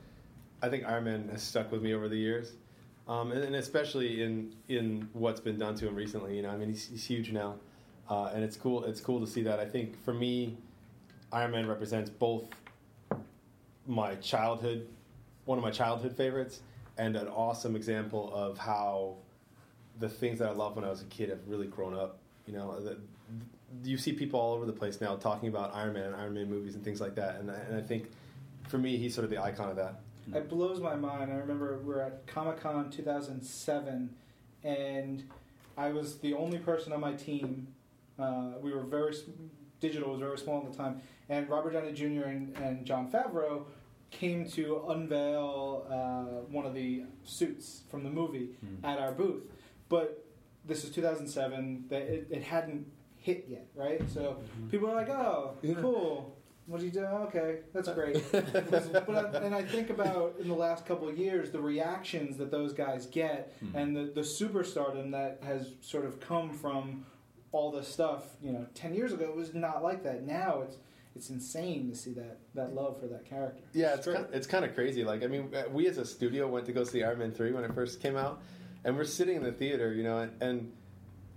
I 0.61 0.67
think 0.67 0.83
Iron 0.83 1.05
Man 1.05 1.29
has 1.31 1.41
stuck 1.41 1.71
with 1.71 1.81
me 1.81 1.93
over 1.93 2.09
the 2.09 2.17
years, 2.17 2.51
um, 3.07 3.31
and, 3.31 3.41
and 3.41 3.55
especially 3.55 4.21
in 4.21 4.53
in 4.67 5.07
what's 5.13 5.39
been 5.39 5.57
done 5.57 5.75
to 5.75 5.87
him 5.87 5.95
recently. 5.95 6.35
You 6.35 6.41
know, 6.41 6.49
I 6.49 6.57
mean, 6.57 6.67
he's, 6.67 6.89
he's 6.89 7.05
huge 7.05 7.31
now, 7.31 7.55
uh, 8.09 8.31
and 8.33 8.43
it's 8.43 8.57
cool. 8.57 8.83
It's 8.83 8.99
cool 8.99 9.21
to 9.21 9.27
see 9.27 9.43
that. 9.43 9.61
I 9.61 9.65
think 9.65 10.03
for 10.03 10.13
me, 10.13 10.57
Iron 11.31 11.51
Man 11.51 11.65
represents 11.65 12.09
both 12.09 12.49
my 13.87 14.15
childhood, 14.15 14.89
one 15.45 15.57
of 15.57 15.63
my 15.63 15.71
childhood 15.71 16.17
favorites, 16.17 16.59
and 16.99 17.15
an 17.15 17.29
awesome 17.29 17.75
example 17.77 18.29
of 18.33 18.57
how 18.57 19.15
the 19.99 20.09
things 20.09 20.37
that 20.39 20.49
I 20.49 20.51
loved 20.51 20.75
when 20.75 20.83
I 20.83 20.89
was 20.89 21.01
a 21.01 21.05
kid 21.05 21.29
have 21.29 21.39
really 21.47 21.65
grown 21.65 21.95
up. 21.95 22.19
You 22.45 22.53
know, 22.53 22.79
the, 22.81 22.97
you 23.83 23.97
see 23.97 24.11
people 24.11 24.39
all 24.39 24.53
over 24.53 24.65
the 24.65 24.73
place 24.73 24.99
now 24.99 25.15
talking 25.15 25.47
about 25.47 25.73
Iron 25.73 25.93
Man 25.93 26.03
and 26.03 26.15
Iron 26.15 26.33
Man 26.33 26.49
movies 26.49 26.75
and 26.75 26.83
things 26.83 26.99
like 26.99 27.15
that, 27.15 27.37
and 27.39 27.49
I, 27.49 27.55
and 27.55 27.77
I 27.77 27.81
think 27.81 28.11
for 28.67 28.77
me, 28.77 28.97
he's 28.97 29.15
sort 29.15 29.23
of 29.23 29.31
the 29.31 29.41
icon 29.41 29.69
of 29.69 29.77
that. 29.77 30.01
It 30.33 30.49
blows 30.49 30.79
my 30.79 30.95
mind. 30.95 31.31
I 31.31 31.37
remember 31.37 31.79
we 31.79 31.93
were 31.93 32.01
at 32.01 32.27
Comic 32.27 32.59
Con 32.59 32.91
2007, 32.91 34.09
and 34.63 35.23
I 35.77 35.89
was 35.89 36.17
the 36.17 36.33
only 36.33 36.59
person 36.59 36.91
on 36.91 36.99
my 36.99 37.13
team. 37.13 37.67
Uh, 38.19 38.51
we 38.61 38.73
were 38.73 38.83
very 38.83 39.15
digital 39.79 40.11
was 40.11 40.19
very 40.19 40.37
small 40.37 40.65
at 40.65 40.71
the 40.71 40.77
time, 40.77 41.01
and 41.29 41.49
Robert 41.49 41.71
Downey 41.71 41.93
Jr. 41.93 42.27
and, 42.27 42.57
and 42.57 42.85
Jon 42.85 43.09
Favreau 43.09 43.63
came 44.11 44.47
to 44.49 44.83
unveil 44.89 45.85
uh, 45.89 46.41
one 46.51 46.65
of 46.65 46.73
the 46.73 47.03
suits 47.23 47.81
from 47.89 48.03
the 48.03 48.09
movie 48.09 48.49
Hmm. 48.61 48.85
at 48.85 48.99
our 48.99 49.11
booth. 49.11 49.43
But 49.89 50.25
this 50.65 50.83
is 50.83 50.89
2007. 50.91 51.85
That 51.89 52.01
it, 52.03 52.27
it 52.29 52.43
hadn't 52.43 52.85
hit 53.17 53.45
yet, 53.47 53.67
right? 53.75 54.01
So 54.09 54.37
people 54.71 54.89
are 54.89 54.95
like, 54.95 55.09
"Oh, 55.09 55.55
Yeah. 55.61 55.75
cool. 55.81 56.35
What 56.67 56.79
do 56.79 56.85
you 56.85 56.91
do? 56.91 57.03
Okay, 57.03 57.59
that's 57.73 57.89
great." 57.89 58.23
but 58.31 59.09
I, 59.09 59.37
and 59.39 59.55
I 59.55 59.63
think 59.63 59.89
about 59.89 60.35
in 60.39 60.47
the 60.47 60.53
last 60.53 60.85
couple 60.85 61.09
of 61.09 61.17
years 61.17 61.49
the 61.51 61.59
reactions 61.61 62.37
that 62.37 62.51
those 62.51 62.73
guys 62.73 63.05
get 63.07 63.53
Hmm. 63.59 63.75
and 63.75 63.95
the, 63.95 64.03
the 64.13 64.21
superstardom 64.21 65.11
that 65.11 65.39
has 65.43 65.73
sort 65.81 66.05
of 66.05 66.19
come 66.19 66.51
from 66.53 67.05
all 67.51 67.71
this 67.71 67.87
stuff. 67.87 68.23
You 68.41 68.51
know, 68.53 68.65
ten 68.75 68.93
years 68.93 69.11
ago 69.13 69.25
it 69.25 69.35
was 69.35 69.53
not 69.53 69.83
like 69.83 70.03
that. 70.03 70.23
Now 70.25 70.61
it's 70.61 70.77
it's 71.19 71.29
insane 71.29 71.89
to 71.89 71.95
see 71.95 72.13
that 72.13 72.39
that 72.55 72.73
love 72.73 72.97
for 72.97 73.07
that 73.07 73.25
character. 73.25 73.61
Yeah, 73.73 73.95
it's 73.95 74.05
great. 74.05 74.15
kind, 74.15 74.27
it's 74.31 74.47
kind 74.47 74.63
of 74.63 74.73
crazy. 74.73 75.03
Like, 75.03 75.21
I 75.21 75.27
mean, 75.27 75.53
uh, 75.53 75.63
we 75.69 75.85
as 75.87 75.97
a 75.97 76.05
studio 76.05 76.47
went 76.47 76.65
to 76.67 76.71
go 76.71 76.85
see 76.85 77.03
Iron 77.03 77.19
Man 77.19 77.31
three 77.33 77.51
when 77.51 77.65
it 77.65 77.73
first 77.75 78.01
came 78.01 78.15
out, 78.15 78.41
and 78.85 78.95
we're 78.95 79.03
sitting 79.03 79.35
in 79.35 79.43
the 79.43 79.51
theater, 79.51 79.93
you 79.93 80.03
know, 80.03 80.19
and, 80.19 80.41
and 80.41 80.71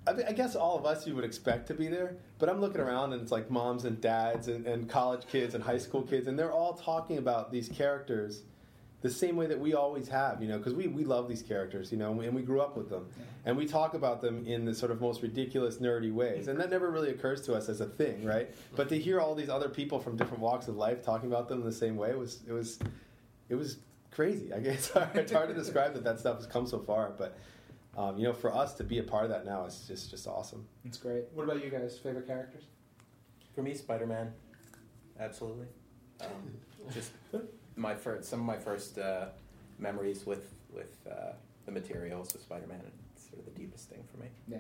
I, 0.07 0.13
mean, 0.13 0.27
I 0.29 0.33
guess 0.33 0.55
all 0.55 0.79
of 0.79 0.87
us 0.87 1.05
you 1.05 1.17
would 1.17 1.25
expect 1.25 1.67
to 1.67 1.75
be 1.75 1.89
there, 1.89 2.17
but 2.39 2.49
I'm 2.49 2.61
looking 2.61 2.81
around 2.81 3.13
and 3.13 3.23
it's 3.23 3.33
like 3.33 3.51
moms 3.51 3.85
and 3.85 4.01
dads 4.01 4.47
and, 4.47 4.67
and 4.67 4.89
college 4.89 5.27
kids 5.27 5.57
and 5.57 5.65
high 5.65 5.79
school 5.79 6.03
kids, 6.03 6.29
and 6.29 6.39
they're 6.39 6.53
all 6.53 6.75
talking 6.75 7.19
about 7.19 7.51
these 7.51 7.69
characters 7.69 8.43
the 9.03 9.11
same 9.11 9.37
way 9.37 9.47
that 9.47 9.59
we 9.59 9.75
always 9.75 10.09
have, 10.09 10.41
you 10.41 10.49
know, 10.49 10.59
because 10.59 10.75
we, 10.75 10.87
we 10.87 11.05
love 11.05 11.29
these 11.29 11.43
characters, 11.43 11.91
you 11.91 11.99
know, 11.99 12.21
and 12.21 12.35
we 12.35 12.43
grew 12.43 12.61
up 12.61 12.77
with 12.77 12.89
them. 12.89 13.09
And 13.45 13.57
we 13.57 13.67
talk 13.67 13.95
about 13.95 14.23
them 14.23 14.47
in 14.47 14.65
the 14.65 14.75
sort 14.75 14.93
of 14.93 15.01
most 15.01 15.23
ridiculous, 15.23 15.79
nerdy 15.79 16.13
ways. 16.13 16.47
And 16.47 16.59
that 16.61 16.71
never 16.71 16.89
really 16.91 17.11
occurs 17.11 17.43
to 17.43 17.55
us 17.55 17.69
as 17.69 17.81
a 17.81 17.87
thing, 17.87 18.25
right? 18.25 18.49
But 18.77 18.89
to 18.91 18.99
hear 18.99 19.21
all 19.21 19.35
these 19.35 19.49
other 19.49 19.69
people 19.69 19.99
from 19.99 20.17
different 20.17 20.41
walks 20.41 20.69
of 20.69 20.77
life 20.77 21.03
talking 21.03 21.29
about 21.29 21.49
them 21.49 21.59
in 21.59 21.65
the 21.65 21.73
same 21.73 21.97
way 21.97 22.15
was, 22.15 22.41
it 22.47 22.53
was, 22.53 22.79
it 23.49 23.57
was 23.57 23.79
crazy. 24.13 24.53
I 24.53 24.61
guess 24.61 24.75
it's 24.77 24.91
hard, 24.91 25.17
it's 25.17 25.33
hard 25.33 25.49
to 25.49 25.55
describe 25.55 25.95
that 25.95 26.05
that 26.05 26.21
stuff 26.21 26.37
has 26.37 26.47
come 26.47 26.69
so 26.69 26.79
far. 26.79 27.13
But, 27.19 27.37
um, 27.99 28.17
you 28.17 28.23
know, 28.23 28.33
for 28.33 28.55
us 28.55 28.75
to 28.75 28.85
be 28.85 28.99
a 28.99 29.03
part 29.03 29.25
of 29.25 29.31
that 29.31 29.45
now 29.45 29.65
is 29.67 29.85
just, 29.89 30.13
just 30.13 30.29
awesome. 30.29 30.65
It's 30.85 30.97
great. 30.97 31.25
What 31.35 31.43
about 31.43 31.65
you 31.65 31.71
guys? 31.71 31.99
Favorite 31.99 32.29
characters? 32.29 32.63
For 33.53 33.63
me, 33.63 33.75
Spider 33.75 34.07
Man, 34.07 34.33
absolutely. 35.19 35.67
Um, 36.21 36.29
just 36.95 37.11
my 37.77 37.95
first, 37.95 38.29
some 38.29 38.41
of 38.41 38.47
my 38.47 38.59
first 38.59 38.99
uh, 38.99 39.27
memories 39.79 40.27
with 40.27 40.55
with 40.73 40.97
uh, 41.11 41.33
the 41.67 41.73
materials 41.73 42.35
of 42.35 42.41
Spider 42.41 42.67
Man. 42.67 42.81
It's 43.15 43.29
sort 43.29 43.39
of 43.41 43.45
the 43.47 43.59
deepest 43.59 43.89
thing 43.89 44.05
for 44.11 44.19
me. 44.23 44.29
Yeah. 44.49 44.59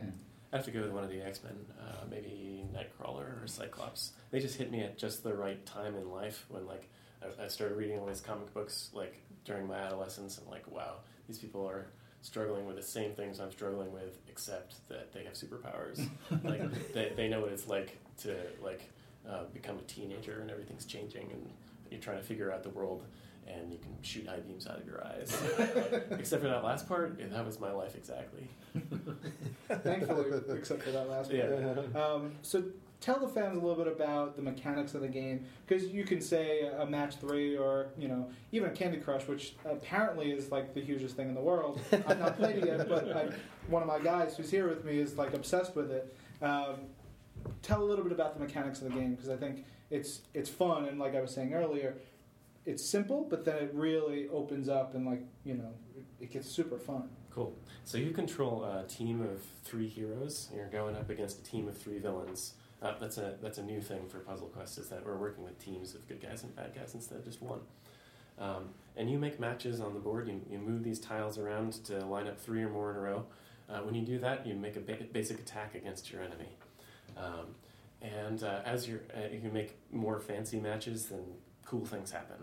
I 0.53 0.57
have 0.57 0.67
to 0.67 0.71
go 0.71 0.83
with 0.83 0.93
one 0.93 1.03
of 1.03 1.11
the 1.11 1.23
X 1.23 1.41
Men, 1.43 1.57
uh, 1.81 2.05
maybe 2.11 2.65
Nightcrawler 2.75 3.43
or 3.43 3.47
Cyclops. 3.47 4.13
They 4.31 4.41
just 4.41 4.57
hit 4.57 4.71
me 4.71 4.83
at 4.83 4.99
just 4.99 5.23
the 5.23 5.33
right 5.35 5.65
time 5.65 5.97
in 5.97 6.11
life 6.11 6.45
when, 6.49 6.67
like, 6.67 6.91
I, 7.23 7.45
I 7.45 7.49
started 7.49 7.77
reading 7.77 7.99
all 7.99 8.07
these 8.07 8.21
comic 8.21 8.53
books, 8.53 8.91
like 8.93 9.23
during 9.47 9.67
my 9.67 9.77
adolescence. 9.77 10.37
and 10.37 10.47
like, 10.49 10.71
wow, 10.71 10.97
these 11.27 11.39
people 11.39 11.67
are 11.67 11.87
struggling 12.21 12.67
with 12.67 12.77
the 12.77 12.83
same 12.83 13.13
things 13.13 13.41
I'm 13.41 13.51
struggling 13.51 13.93
with, 13.93 14.19
except 14.29 14.87
that 14.89 15.13
they 15.13 15.25
have 15.25 15.33
superpowers. 15.33 16.07
like 16.45 16.93
they, 16.93 17.13
they 17.17 17.29
know 17.29 17.41
what 17.41 17.53
it's 17.53 17.67
like 17.67 17.99
to 18.19 18.37
like 18.63 18.91
uh, 19.29 19.45
become 19.55 19.79
a 19.79 19.83
teenager 19.83 20.41
and 20.41 20.51
everything's 20.51 20.85
changing, 20.85 21.31
and 21.33 21.51
you're 21.93 22.01
trying 22.01 22.19
to 22.19 22.23
figure 22.23 22.53
out 22.53 22.63
the 22.63 22.71
world. 22.71 23.05
And 23.47 23.73
you 23.73 23.79
can 23.79 23.91
shoot 24.03 24.27
high 24.27 24.39
beams 24.39 24.67
out 24.69 24.79
of 24.79 24.87
your 24.87 25.05
eyes. 25.05 25.37
Except 26.13 26.43
for 26.43 26.49
that 26.49 26.63
last 26.65 26.89
part, 26.89 27.19
yeah, 27.19 27.27
that 27.33 27.45
was 27.45 27.59
my 27.59 27.73
life 27.73 27.97
exactly. 27.97 28.49
Thankfully, 29.69 30.41
except 30.51 30.83
for 30.83 30.91
that 30.91 31.09
last 31.09 31.33
one. 31.33 31.37
Yeah. 31.95 32.01
Um, 32.01 32.33
so 32.43 32.63
tell 33.01 33.19
the 33.19 33.29
fans 33.29 33.57
a 33.57 33.61
little 33.61 33.85
bit 33.85 33.93
about 33.93 34.37
the 34.37 34.43
mechanics 34.43 34.95
of 34.95 35.01
the 35.01 35.09
game 35.09 35.45
because 35.67 35.89
you 35.89 36.05
can 36.05 36.21
say 36.21 36.71
a 36.79 36.87
match 36.87 37.17
three 37.17 37.57
or 37.57 37.89
you 37.99 38.09
know 38.09 38.31
even 38.53 38.71
a 38.71 38.73
Candy 38.73 38.99
Crush, 38.99 39.27
which 39.27 39.55
apparently 39.65 40.31
is 40.31 40.51
like 40.51 40.73
the 40.73 40.81
hugest 40.81 41.17
thing 41.17 41.29
in 41.29 41.35
the 41.35 41.41
world. 41.41 41.81
I've 41.93 42.19
not 42.19 42.37
played 42.37 42.59
it 42.59 42.67
yet, 42.67 42.89
but 42.89 43.15
I, 43.15 43.29
one 43.69 43.83
of 43.83 43.89
my 43.89 43.99
guys 43.99 44.37
who's 44.37 44.51
here 44.51 44.69
with 44.69 44.85
me 44.85 44.99
is 44.99 45.19
like 45.19 45.35
obsessed 45.35 45.75
with 45.75 45.91
it. 45.91 46.17
Um, 46.41 46.77
tell 47.61 47.83
a 47.83 47.85
little 47.85 48.05
bit 48.05 48.13
about 48.13 48.35
the 48.35 48.41
mechanics 48.41 48.81
of 48.81 48.93
the 48.93 48.99
game 48.99 49.15
because 49.15 49.29
I 49.29 49.37
think 49.37 49.65
it's 49.93 50.23
it's 50.35 50.49
fun 50.49 50.87
and 50.87 50.99
like 50.99 51.15
I 51.15 51.21
was 51.21 51.33
saying 51.33 51.53
earlier, 51.53 51.95
it's 52.65 52.85
simple, 52.85 53.27
but 53.29 53.45
then 53.45 53.57
it 53.57 53.71
really 53.75 54.29
opens 54.29 54.69
up 54.69 54.95
and 54.95 55.07
like 55.07 55.23
you 55.45 55.55
know 55.55 55.69
it, 56.21 56.31
gets 56.31 56.49
super 56.49 56.79
fun. 56.79 57.11
Cool. 57.31 57.55
So 57.85 57.99
you 57.99 58.11
control 58.11 58.65
a 58.65 58.85
team 58.89 59.21
of 59.21 59.43
three 59.65 59.89
heroes. 59.89 60.49
You're 60.55 60.69
going 60.69 60.97
up 60.97 61.11
against 61.11 61.41
a 61.41 61.43
team 61.43 61.69
of 61.69 61.77
three 61.77 61.99
villains. 61.99 62.55
Uh, 62.81 62.95
that's 63.01 63.19
a 63.19 63.35
that's 63.43 63.59
a 63.59 63.63
new 63.63 63.81
thing 63.81 64.09
for 64.09 64.19
Puzzle 64.19 64.49
Quest 64.49 64.79
is 64.79 64.89
that 64.89 65.05
we're 65.05 65.17
working 65.17 65.45
with 65.45 65.59
teams 65.59 65.95
of 65.95 66.09
good 66.09 66.23
guys 66.23 66.43
and 66.43 66.57
bad 66.57 66.75
guys 66.75 66.95
instead 66.95 67.19
of 67.19 67.25
just 67.25 67.43
one. 67.43 67.61
Um, 68.39 68.71
and 68.97 69.11
you 69.11 69.19
make 69.19 69.39
matches 69.39 69.81
on 69.81 69.93
the 69.93 70.01
board. 70.01 70.27
You, 70.27 70.41
you 70.51 70.59
move 70.59 70.83
these 70.83 70.99
tiles 70.99 71.39
around 71.39 71.85
to 71.85 72.05
line 72.07 72.27
up 72.27 72.41
three 72.41 72.63
or 72.63 72.71
more 72.71 72.91
in 72.91 72.97
a 72.97 73.01
row. 73.01 73.27
Uh, 73.69 73.79
when 73.81 73.95
you 73.95 74.03
do 74.03 74.19
that, 74.19 74.47
you 74.47 74.55
make 74.55 74.77
a 74.77 74.81
ba- 74.81 75.07
basic 75.13 75.39
attack 75.39 75.75
against 75.75 76.11
your 76.11 76.23
enemy. 76.23 76.49
Um, 77.17 77.55
and 78.03 78.43
uh, 78.43 78.61
as 78.65 78.89
you're, 78.89 79.01
uh, 79.15 79.29
you 79.33 79.41
can 79.41 79.53
make 79.53 79.77
more 79.93 80.19
fancy 80.19 80.59
matches, 80.59 81.07
then 81.07 81.25
cool 81.65 81.85
things 81.85 82.11
happen. 82.11 82.37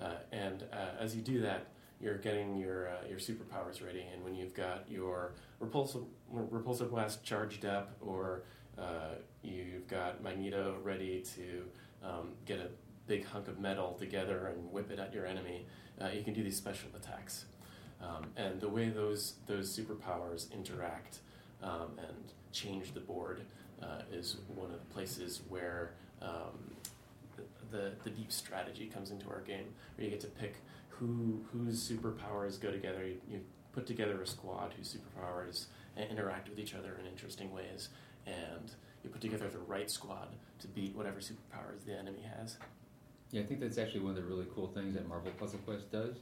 Uh, 0.00 0.14
and 0.32 0.64
uh, 0.72 1.00
as 1.00 1.14
you 1.14 1.22
do 1.22 1.40
that, 1.42 1.66
you're 2.00 2.18
getting 2.18 2.56
your 2.56 2.88
uh, 2.88 3.06
your 3.08 3.18
superpowers 3.18 3.84
ready. 3.84 4.04
And 4.12 4.24
when 4.24 4.34
you've 4.34 4.54
got 4.54 4.84
your 4.88 5.34
repulsor 5.62 6.04
repulsor 6.34 6.90
blast 6.90 7.22
charged 7.22 7.64
up, 7.64 7.92
or 8.00 8.42
you've 9.42 9.86
got 9.88 10.22
Magneto 10.22 10.76
ready 10.82 11.22
to 11.36 11.64
um, 12.02 12.32
get 12.46 12.58
a 12.58 12.68
big 13.06 13.24
hunk 13.26 13.46
of 13.46 13.60
metal 13.60 13.92
together 13.92 14.48
and 14.48 14.72
whip 14.72 14.90
it 14.90 14.98
at 14.98 15.14
your 15.14 15.26
enemy, 15.26 15.66
you 16.12 16.24
can 16.24 16.34
do 16.34 16.42
these 16.42 16.56
special 16.56 16.88
attacks. 16.96 17.44
Um, 18.02 18.26
and 18.36 18.60
the 18.60 18.68
way 18.68 18.88
those 18.88 19.34
those 19.46 19.74
superpowers 19.74 20.50
interact 20.52 21.18
um, 21.62 21.92
and 21.98 22.32
change 22.52 22.92
the 22.92 23.00
board 23.00 23.42
uh, 23.84 24.02
is 24.12 24.36
one 24.54 24.70
of 24.70 24.78
the 24.78 24.94
places 24.94 25.42
where 25.48 25.92
um, 26.22 26.74
the, 27.70 27.92
the 28.04 28.10
deep 28.10 28.32
strategy 28.32 28.86
comes 28.86 29.10
into 29.10 29.28
our 29.28 29.40
game, 29.40 29.66
where 29.96 30.04
you 30.06 30.10
get 30.10 30.20
to 30.20 30.28
pick 30.28 30.54
who 30.88 31.44
whose 31.52 31.88
superpowers 31.88 32.60
go 32.60 32.70
together. 32.70 33.04
You, 33.06 33.16
you 33.28 33.40
put 33.72 33.86
together 33.86 34.22
a 34.22 34.26
squad 34.26 34.72
whose 34.76 34.96
superpowers 34.96 35.66
interact 36.10 36.48
with 36.48 36.58
each 36.58 36.74
other 36.74 36.96
in 37.00 37.06
interesting 37.06 37.52
ways, 37.52 37.88
and 38.26 38.70
you 39.02 39.10
put 39.10 39.20
together 39.20 39.48
the 39.48 39.58
right 39.58 39.90
squad 39.90 40.28
to 40.60 40.68
beat 40.68 40.94
whatever 40.96 41.20
superpowers 41.20 41.84
the 41.86 41.98
enemy 41.98 42.24
has. 42.38 42.56
Yeah, 43.30 43.42
I 43.42 43.44
think 43.44 43.60
that's 43.60 43.78
actually 43.78 44.00
one 44.00 44.10
of 44.10 44.16
the 44.16 44.22
really 44.22 44.46
cool 44.54 44.68
things 44.68 44.94
that 44.94 45.08
Marvel 45.08 45.32
Puzzle 45.32 45.58
Quest 45.66 45.90
does, 45.90 46.16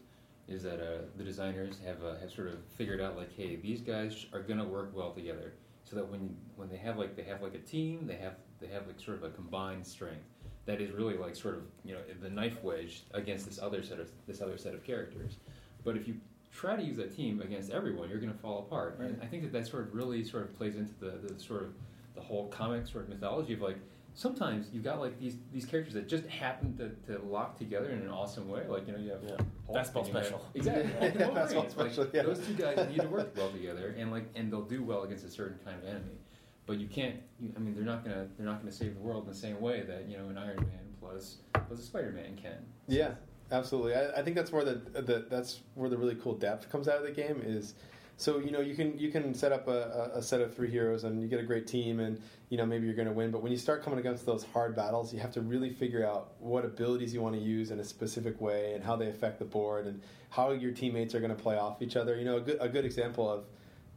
is 0.49 0.63
that 0.63 0.81
uh, 0.81 1.03
the 1.19 1.25
designers 1.25 1.77
have 1.85 2.03
uh, 2.03 2.19
have 2.21 2.33
sort 2.33 2.49
of 2.49 2.57
figured 2.77 3.01
out 3.01 3.17
like, 3.17 3.37
hey, 3.37 3.57
these 3.57 3.81
guys 3.81 4.27
are 4.33 4.41
gonna 4.41 4.65
work 4.65 4.91
well 4.95 5.13
together, 5.13 5.53
so 5.85 5.97
that 5.97 6.09
when 6.09 6.37
when 6.57 6.69
they 6.69 6.77
have 6.77 6.99
like 6.99 7.17
they 7.17 7.23
have 7.23 7.43
like 7.43 7.55
a 7.55 7.59
team, 7.59 8.07
they 8.07 8.17
have 8.17 8.35
they 8.61 8.69
have 8.69 8.87
like 8.87 9.01
sort 9.01 9.19
of 9.19 9.25
a 9.25 9.31
combined 9.31 9.87
strength 9.87 10.25
that 10.65 10.81
is 10.81 10.93
really 10.93 11.17
like 11.17 11.35
sort 11.35 11.57
of 11.57 11.63
you 11.85 11.93
know 11.93 12.01
the 12.21 12.31
knife 12.31 12.63
wedge 12.63 13.03
against 13.13 13.47
this 13.47 13.59
other 13.61 13.83
set 13.83 13.99
of 13.99 14.11
this 14.27 14.41
other 14.41 14.57
set 14.57 14.75
of 14.75 14.85
characters. 14.85 15.37
But 15.85 15.97
if 15.97 16.07
you 16.07 16.17
try 16.53 16.77
to 16.77 16.83
use 16.83 16.97
that 16.99 17.15
team 17.17 17.41
against 17.41 17.71
everyone, 17.71 18.09
you're 18.09 18.21
going 18.21 18.33
to 18.33 18.39
fall 18.39 18.61
apart. 18.61 18.99
And 19.01 19.21
I 19.23 19.27
think 19.27 19.43
that 19.43 19.53
that 19.53 19.67
sort 19.67 19.85
of 19.85 19.95
really 19.95 20.23
sort 20.23 20.45
of 20.45 20.57
plays 20.57 20.77
into 20.77 20.93
the, 21.01 21.19
the 21.27 21.41
sort 21.41 21.63
of 21.63 21.73
the 22.15 22.21
whole 22.21 22.49
comic 22.49 22.87
sort 22.87 23.05
of 23.05 23.11
mythology 23.11 23.55
of 23.55 23.61
like 23.61 23.79
sometimes 24.15 24.67
you've 24.73 24.85
got 24.85 25.01
like 25.01 25.19
these 25.19 25.37
these 25.53 25.65
characters 25.65 25.95
that 25.95 26.09
just 26.09 26.27
happen 26.27 26.77
to, 26.77 26.91
to 27.13 27.23
lock 27.25 27.59
together 27.59 27.91
in 27.91 27.99
an 28.01 28.11
awesome 28.11 28.49
way. 28.49 28.67
Like 28.69 28.87
you 28.87 28.93
know 28.93 28.99
you 28.99 29.11
have 29.11 29.23
Yeah. 29.27 29.37
Hulk 29.67 29.79
Fastball 29.79 29.97
and 29.99 30.07
you 30.09 30.13
special. 30.15 30.47
exactly. 30.55 30.91
Yeah, 31.01 31.09
Wolverine. 31.27 31.35
fastball 31.35 31.65
It's 31.65 31.77
like, 31.77 31.93
special, 31.93 32.11
yeah. 32.13 32.23
Those 32.23 32.47
two 32.47 32.55
guys 32.55 32.89
need 32.91 33.01
to 33.01 33.09
work 33.09 33.37
well 33.37 33.51
together, 33.53 33.95
and 33.99 34.11
like 34.11 34.25
and 34.35 34.53
they'll 34.53 34.63
do 34.63 34.83
well 34.83 35.03
against 35.03 35.25
a 35.25 35.31
certain 35.31 35.59
kind 35.65 35.79
of 35.83 35.89
enemy. 35.89 36.19
But 36.67 36.79
you 36.79 36.87
can't. 36.87 37.17
You, 37.41 37.53
I 37.57 37.59
mean, 37.61 37.75
they're 37.75 37.85
not 37.85 38.05
gonna 38.05 38.27
they're 38.37 38.47
not 38.47 38.61
gonna 38.61 38.73
save 38.73 38.95
the 38.95 39.01
world 39.01 39.25
in 39.25 39.31
the 39.31 39.37
same 39.37 39.61
way 39.61 39.83
that 39.83 40.09
you 40.09 40.17
know 40.17 40.29
an 40.29 40.39
Iron 40.39 40.57
Man 40.59 40.95
plus 41.01 41.39
plus 41.67 41.79
a 41.79 41.83
Spider 41.83 42.13
Man 42.13 42.37
can. 42.41 42.65
Yeah, 42.89 43.13
absolutely. 43.51 43.95
I, 43.95 44.21
I 44.21 44.23
think 44.23 44.37
that's 44.37 44.53
where 44.53 44.65
the, 44.65 44.75
the 45.01 45.27
that's 45.29 45.61
where 45.75 45.89
the 45.91 45.97
really 45.99 46.15
cool 46.17 46.35
depth 46.35 46.71
comes 46.71 46.89
out 46.89 46.99
of 46.99 47.05
the 47.05 47.11
game 47.13 47.43
is. 47.45 47.75
So 48.17 48.39
you 48.39 48.51
know 48.51 48.61
you 48.61 48.75
can 48.75 48.99
you 48.99 49.11
can 49.11 49.35
set 49.35 49.53
up 49.53 49.69
a, 49.69 50.13
a 50.15 50.23
set 50.23 50.41
of 50.41 50.55
three 50.55 50.71
heroes 50.71 51.05
and 51.05 51.21
you 51.21 51.29
get 51.29 51.41
a 51.41 51.45
great 51.45 51.67
team 51.67 51.99
and 51.99 52.21
you 52.51 52.57
know 52.57 52.67
maybe 52.67 52.87
you're 52.87 52.95
going 52.95 53.09
to 53.09 53.15
win. 53.15 53.31
But 53.31 53.43
when 53.43 53.51
you 53.51 53.59
start 53.59 53.83
coming 53.83 53.99
against 53.99 54.27
those 54.27 54.45
hard 54.45 54.77
battles, 54.77 55.13
you 55.13 55.21
have 55.21 55.33
to 55.33 55.41
really 55.41 55.71
figure 55.71 56.07
out 56.07 56.35
what 56.39 56.65
abilities 56.65 57.13
you 57.13 57.21
want 57.21 57.35
to 57.35 57.41
use 57.41 57.71
in 57.71 57.81
a 57.81 57.85
specific 57.85 58.41
way 58.41 58.75
and 58.75 58.85
how 58.85 58.97
they 58.97 59.09
affect 59.09 59.39
the 59.39 59.45
board 59.45 59.87
and 59.87 60.03
how 60.31 60.53
your 60.53 60.73
teammates 60.73 61.15
are 61.15 61.21
going 61.21 61.35
to 61.35 61.43
play 61.43 61.57
off 61.57 61.83
each 61.83 61.97
other. 61.97 62.17
You 62.17 62.25
know 62.25 62.37
a 62.37 62.41
good 62.41 62.59
a 62.61 62.69
good 62.69 62.85
example 62.85 63.29
of 63.29 63.45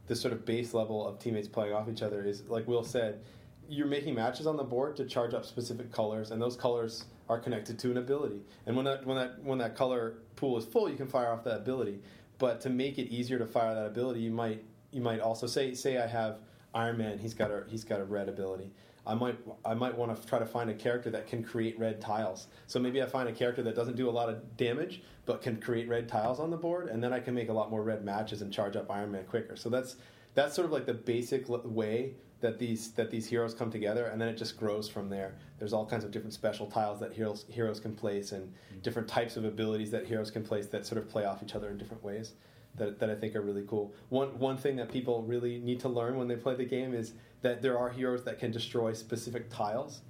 this 0.06 0.20
sort 0.20 0.32
of 0.32 0.44
base 0.44 0.72
level 0.72 1.06
of 1.06 1.18
teammates 1.18 1.48
playing 1.48 1.72
off 1.72 1.88
each 1.88 2.02
other 2.02 2.24
is 2.24 2.42
like 2.48 2.66
Will 2.66 2.84
said, 2.84 3.20
you're 3.68 3.86
making 3.86 4.14
matches 4.14 4.46
on 4.46 4.56
the 4.56 4.64
board 4.64 4.96
to 4.96 5.04
charge 5.04 5.34
up 5.34 5.44
specific 5.44 5.92
colors, 5.92 6.30
and 6.30 6.40
those 6.40 6.56
colors 6.56 7.04
are 7.28 7.38
connected 7.38 7.78
to 7.80 7.90
an 7.90 7.96
ability. 7.96 8.40
And 8.66 8.76
when 8.76 8.84
that 8.84 9.04
when 9.06 9.16
that 9.16 9.42
when 9.42 9.58
that 9.58 9.76
color 9.76 10.18
pool 10.36 10.56
is 10.56 10.64
full, 10.64 10.88
you 10.88 10.96
can 10.96 11.06
fire 11.06 11.32
off 11.32 11.44
that 11.44 11.56
ability. 11.58 12.00
But 12.38 12.60
to 12.62 12.70
make 12.70 12.98
it 12.98 13.08
easier 13.08 13.38
to 13.38 13.46
fire 13.46 13.74
that 13.74 13.86
ability, 13.86 14.20
you 14.20 14.30
might 14.30 14.64
you 14.92 15.00
might 15.00 15.20
also 15.20 15.46
say 15.46 15.74
say 15.74 15.98
I 15.98 16.06
have 16.06 16.38
Iron 16.74 16.98
Man, 16.98 17.18
he's 17.18 17.34
got 17.34 17.50
a 17.50 17.64
he's 17.68 17.84
got 17.84 18.00
a 18.00 18.04
red 18.04 18.28
ability. 18.28 18.70
I 19.06 19.14
might 19.14 19.38
I 19.64 19.74
might 19.74 19.96
want 19.96 20.20
to 20.20 20.28
try 20.28 20.38
to 20.38 20.46
find 20.46 20.68
a 20.68 20.74
character 20.74 21.10
that 21.10 21.26
can 21.26 21.42
create 21.44 21.78
red 21.78 22.00
tiles. 22.00 22.48
So 22.66 22.80
maybe 22.80 23.02
I 23.02 23.06
find 23.06 23.28
a 23.28 23.32
character 23.32 23.62
that 23.62 23.76
doesn't 23.76 23.96
do 23.96 24.08
a 24.08 24.10
lot 24.10 24.28
of 24.28 24.56
damage 24.56 25.02
but 25.24 25.42
can 25.42 25.56
create 25.60 25.88
red 25.88 26.08
tiles 26.08 26.38
on 26.38 26.50
the 26.50 26.56
board, 26.56 26.88
and 26.88 27.02
then 27.02 27.12
I 27.12 27.20
can 27.20 27.34
make 27.34 27.48
a 27.48 27.52
lot 27.52 27.70
more 27.70 27.82
red 27.82 28.04
matches 28.04 28.42
and 28.42 28.52
charge 28.52 28.76
up 28.76 28.90
Iron 28.90 29.12
Man 29.12 29.24
quicker. 29.24 29.56
So 29.56 29.68
that's 29.68 29.96
that's 30.34 30.54
sort 30.54 30.66
of 30.66 30.72
like 30.72 30.86
the 30.86 30.94
basic 30.94 31.48
way 31.48 32.14
that 32.40 32.58
these 32.58 32.92
that 32.92 33.10
these 33.10 33.26
heroes 33.26 33.54
come 33.54 33.70
together, 33.70 34.06
and 34.06 34.20
then 34.20 34.28
it 34.28 34.36
just 34.36 34.58
grows 34.58 34.88
from 34.88 35.08
there. 35.08 35.34
There's 35.58 35.72
all 35.72 35.86
kinds 35.86 36.04
of 36.04 36.10
different 36.10 36.34
special 36.34 36.66
tiles 36.66 37.00
that 37.00 37.12
heroes 37.12 37.44
heroes 37.48 37.80
can 37.80 37.94
place, 37.94 38.32
and 38.32 38.52
different 38.82 39.08
types 39.08 39.36
of 39.36 39.44
abilities 39.44 39.90
that 39.90 40.06
heroes 40.06 40.30
can 40.30 40.44
place 40.44 40.66
that 40.68 40.86
sort 40.86 40.98
of 40.98 41.08
play 41.08 41.24
off 41.24 41.42
each 41.42 41.54
other 41.54 41.70
in 41.70 41.78
different 41.78 42.04
ways. 42.04 42.32
That, 42.76 42.98
that 42.98 43.08
I 43.08 43.14
think 43.14 43.34
are 43.34 43.40
really 43.40 43.64
cool. 43.66 43.94
One 44.10 44.38
one 44.38 44.58
thing 44.58 44.76
that 44.76 44.90
people 44.90 45.22
really 45.22 45.58
need 45.58 45.80
to 45.80 45.88
learn 45.88 46.18
when 46.18 46.28
they 46.28 46.36
play 46.36 46.54
the 46.54 46.66
game 46.66 46.92
is 46.92 47.14
that 47.40 47.62
there 47.62 47.78
are 47.78 47.88
heroes 47.88 48.22
that 48.24 48.38
can 48.38 48.50
destroy 48.50 48.92
specific 48.92 49.48
tiles. 49.48 50.02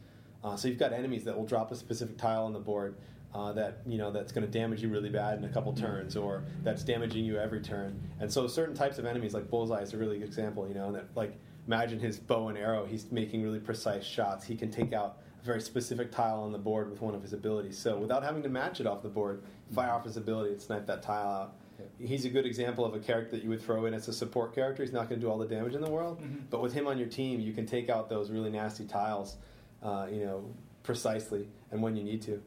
Uh, 0.43 0.57
so 0.57 0.67
you've 0.67 0.79
got 0.79 0.93
enemies 0.93 1.23
that 1.25 1.37
will 1.37 1.47
drop 1.47 1.71
a 1.71 1.77
specific 1.77 2.19
tile 2.19 2.45
on 2.45 2.53
the 2.53 2.59
board 2.59 2.97
uh, 3.37 3.53
that 3.53 3.83
you 3.87 3.99
know 3.99 4.11
that's 4.11 4.33
going 4.33 4.45
to 4.45 4.51
damage 4.51 4.83
you 4.83 4.89
really 4.89 5.11
bad 5.11 5.39
in 5.39 5.45
a 5.45 5.49
couple 5.49 5.73
turns, 5.73 6.17
or 6.17 6.43
that's 6.63 6.83
damaging 6.83 7.25
you 7.25 7.39
every 7.39 7.61
turn. 7.61 8.01
And 8.19 8.33
so 8.33 8.47
certain 8.47 8.75
types 8.75 8.99
of 8.99 9.05
enemies, 9.05 9.35
like 9.35 9.51
Bullseye, 9.51 9.83
is 9.83 9.93
a 9.93 9.97
really 9.99 10.19
good 10.19 10.29
example. 10.29 10.67
You 10.67 10.75
know, 10.75 10.91
that 10.93 11.05
like 11.15 11.39
imagine 11.67 11.99
his 11.99 12.19
bow 12.19 12.49
and 12.49 12.59
arrow. 12.59 12.87
He's 12.87 13.11
making 13.11 13.43
really 13.43 13.61
precise 13.61 14.05
shots. 14.05 14.45
He 14.45 14.57
can 14.57 14.71
take 14.71 14.93
out 14.93 15.19
a 15.43 15.45
very 15.45 15.61
specific 15.61 16.13
tile 16.13 16.41
on 16.41 16.53
the 16.53 16.59
board 16.59 16.91
with 16.91 17.01
one 17.01 17.15
of 17.15 17.23
his 17.23 17.33
abilities. 17.33 17.79
So 17.79 17.99
without 17.99 18.23
having 18.23 18.43
to 18.43 18.49
match 18.49 18.81
it 18.81 18.87
off 18.87 19.03
the 19.03 19.09
board, 19.09 19.43
fire 19.75 19.91
off 19.91 20.05
his 20.05 20.17
ability 20.17 20.53
and 20.53 20.63
snipe 20.63 20.87
that 20.87 21.03
tile 21.03 21.29
out. 21.29 21.57
He's 21.99 22.25
a 22.25 22.31
good 22.31 22.47
example 22.47 22.87
of 22.87 22.95
a 22.95 22.99
character 22.99 23.37
that 23.37 23.43
you 23.43 23.51
would 23.51 23.61
throw 23.61 23.85
in 23.85 23.93
as 23.93 24.09
a 24.09 24.13
support 24.13 24.55
character. 24.55 24.83
He's 24.83 24.95
not 24.95 25.09
going 25.09 25.21
to 25.21 25.27
do 25.27 25.31
all 25.31 25.37
the 25.37 25.47
damage 25.47 25.75
in 25.75 25.83
the 25.83 25.91
world, 25.91 26.23
but 26.51 26.63
with 26.63 26.73
him 26.73 26.87
on 26.87 26.97
your 26.99 27.09
team, 27.09 27.39
you 27.41 27.53
can 27.53 27.67
take 27.67 27.91
out 27.91 28.09
those 28.09 28.31
really 28.31 28.49
nasty 28.51 28.87
tiles, 28.87 29.37
uh, 29.83 30.07
you 30.11 30.25
know, 30.25 30.45
precisely 30.83 31.49
and 31.71 31.83
when 31.83 31.95
you 31.95 32.03
need 32.03 32.23
to. 32.23 32.43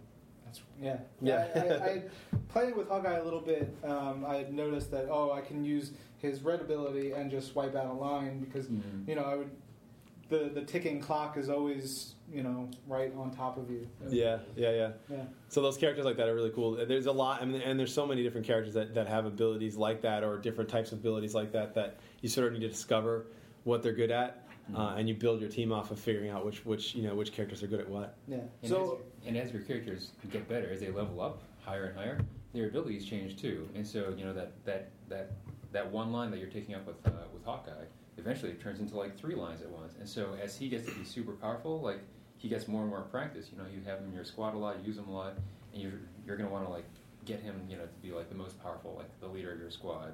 That's 0.45 0.61
yeah. 0.81 0.97
Yeah. 1.21 1.47
I, 1.55 1.59
I, 1.59 1.89
I 1.89 2.03
playing 2.47 2.75
with 2.75 2.87
Hawkeye 2.89 3.17
a 3.17 3.23
little 3.23 3.41
bit. 3.41 3.71
Um, 3.83 4.25
I 4.25 4.45
noticed 4.49 4.89
that 4.91 5.07
oh, 5.11 5.31
I 5.31 5.41
can 5.41 5.63
use 5.63 5.91
his 6.19 6.41
red 6.43 6.61
ability 6.61 7.11
and 7.13 7.31
just 7.31 7.55
wipe 7.55 7.75
out 7.75 7.87
a 7.87 7.93
line 7.93 8.39
because 8.39 8.67
Mhm. 8.67 9.07
you 9.07 9.15
know 9.15 9.23
I 9.23 9.35
would. 9.35 9.49
The 10.29 10.51
the 10.53 10.61
ticking 10.61 10.99
clock 11.01 11.37
is 11.37 11.49
always 11.49 12.13
you 12.31 12.43
know 12.43 12.69
right 12.87 13.11
on 13.15 13.31
top 13.31 13.57
of 13.57 13.71
you. 13.71 13.87
Yeah, 14.09 14.37
yeah, 14.55 14.71
yeah. 14.71 14.91
Yeah. 15.09 15.23
So 15.47 15.61
those 15.63 15.75
characters 15.77 16.05
like 16.05 16.17
that 16.17 16.27
are 16.29 16.35
really 16.35 16.51
cool. 16.51 16.73
There's 16.85 17.07
a 17.07 17.11
lot, 17.11 17.41
I 17.41 17.45
mean, 17.45 17.61
and 17.61 17.79
there's 17.79 17.93
so 17.93 18.05
many 18.05 18.21
different 18.21 18.45
characters 18.45 18.75
that, 18.75 18.93
that 18.93 19.07
have 19.07 19.25
abilities 19.25 19.75
like 19.75 20.01
that, 20.01 20.23
or 20.23 20.37
different 20.37 20.69
types 20.69 20.91
of 20.91 20.99
abilities 20.99 21.33
like 21.33 21.51
that 21.53 21.73
that 21.73 21.97
you 22.21 22.29
sort 22.29 22.45
of 22.47 22.53
need 22.53 22.59
to 22.59 22.67
discover 22.67 23.25
what 23.63 23.81
they're 23.81 23.91
good 23.93 24.11
at, 24.11 24.45
uh, 24.75 24.93
and 24.97 25.09
you 25.09 25.15
build 25.15 25.41
your 25.41 25.49
team 25.49 25.71
off 25.71 25.89
of 25.89 25.99
figuring 25.99 26.29
out 26.29 26.45
which 26.45 26.63
which 26.63 26.93
you 26.93 27.01
know 27.01 27.15
which 27.15 27.31
characters 27.31 27.63
are 27.63 27.67
good 27.67 27.79
at 27.79 27.89
what. 27.89 28.15
Yeah. 28.27 28.37
And, 28.61 28.69
So 28.69 28.99
as, 29.23 29.27
and 29.29 29.35
as 29.37 29.51
your 29.51 29.63
characters 29.63 30.11
get 30.29 30.47
better, 30.47 30.69
as 30.69 30.79
they 30.79 30.91
level 30.91 31.21
up 31.21 31.41
higher 31.61 31.85
and 31.85 31.97
higher, 31.97 32.19
their 32.53 32.67
abilities 32.67 33.03
change 33.05 33.41
too. 33.41 33.67
And 33.73 33.85
so 33.87 34.13
you 34.15 34.25
know 34.25 34.33
that 34.33 34.51
that 34.65 34.91
that 35.07 35.31
that 35.71 35.91
one 35.91 36.11
line 36.11 36.31
that 36.31 36.39
you're 36.39 36.49
taking 36.49 36.75
up 36.75 36.85
with 36.85 36.95
uh, 37.05 37.11
with 37.33 37.43
Hawkeye, 37.43 37.85
eventually 38.17 38.51
it 38.51 38.61
turns 38.61 38.79
into 38.79 38.97
like 38.97 39.17
three 39.17 39.35
lines 39.35 39.61
at 39.61 39.69
once. 39.69 39.93
And 39.99 40.07
so 40.07 40.35
as 40.41 40.57
he 40.57 40.69
gets 40.69 40.85
to 40.85 40.93
be 40.93 41.03
super 41.03 41.33
powerful, 41.33 41.81
like 41.81 41.99
he 42.37 42.47
gets 42.47 42.67
more 42.67 42.81
and 42.81 42.89
more 42.89 43.01
practice. 43.01 43.47
You 43.51 43.57
know, 43.57 43.65
you 43.71 43.81
have 43.85 43.99
him 43.99 44.07
in 44.07 44.13
your 44.13 44.23
squad 44.25 44.53
a 44.55 44.57
lot, 44.57 44.79
you 44.79 44.87
use 44.87 44.97
him 44.97 45.07
a 45.07 45.13
lot, 45.13 45.33
and 45.73 45.81
you're 45.81 45.99
you're 46.25 46.37
gonna 46.37 46.49
want 46.49 46.65
to 46.65 46.71
like 46.71 46.85
get 47.25 47.41
him, 47.41 47.61
you 47.69 47.77
know, 47.77 47.83
to 47.83 48.01
be 48.01 48.11
like 48.11 48.29
the 48.29 48.35
most 48.35 48.61
powerful, 48.63 48.95
like 48.97 49.19
the 49.19 49.27
leader 49.27 49.51
of 49.51 49.59
your 49.59 49.69
squad, 49.69 50.13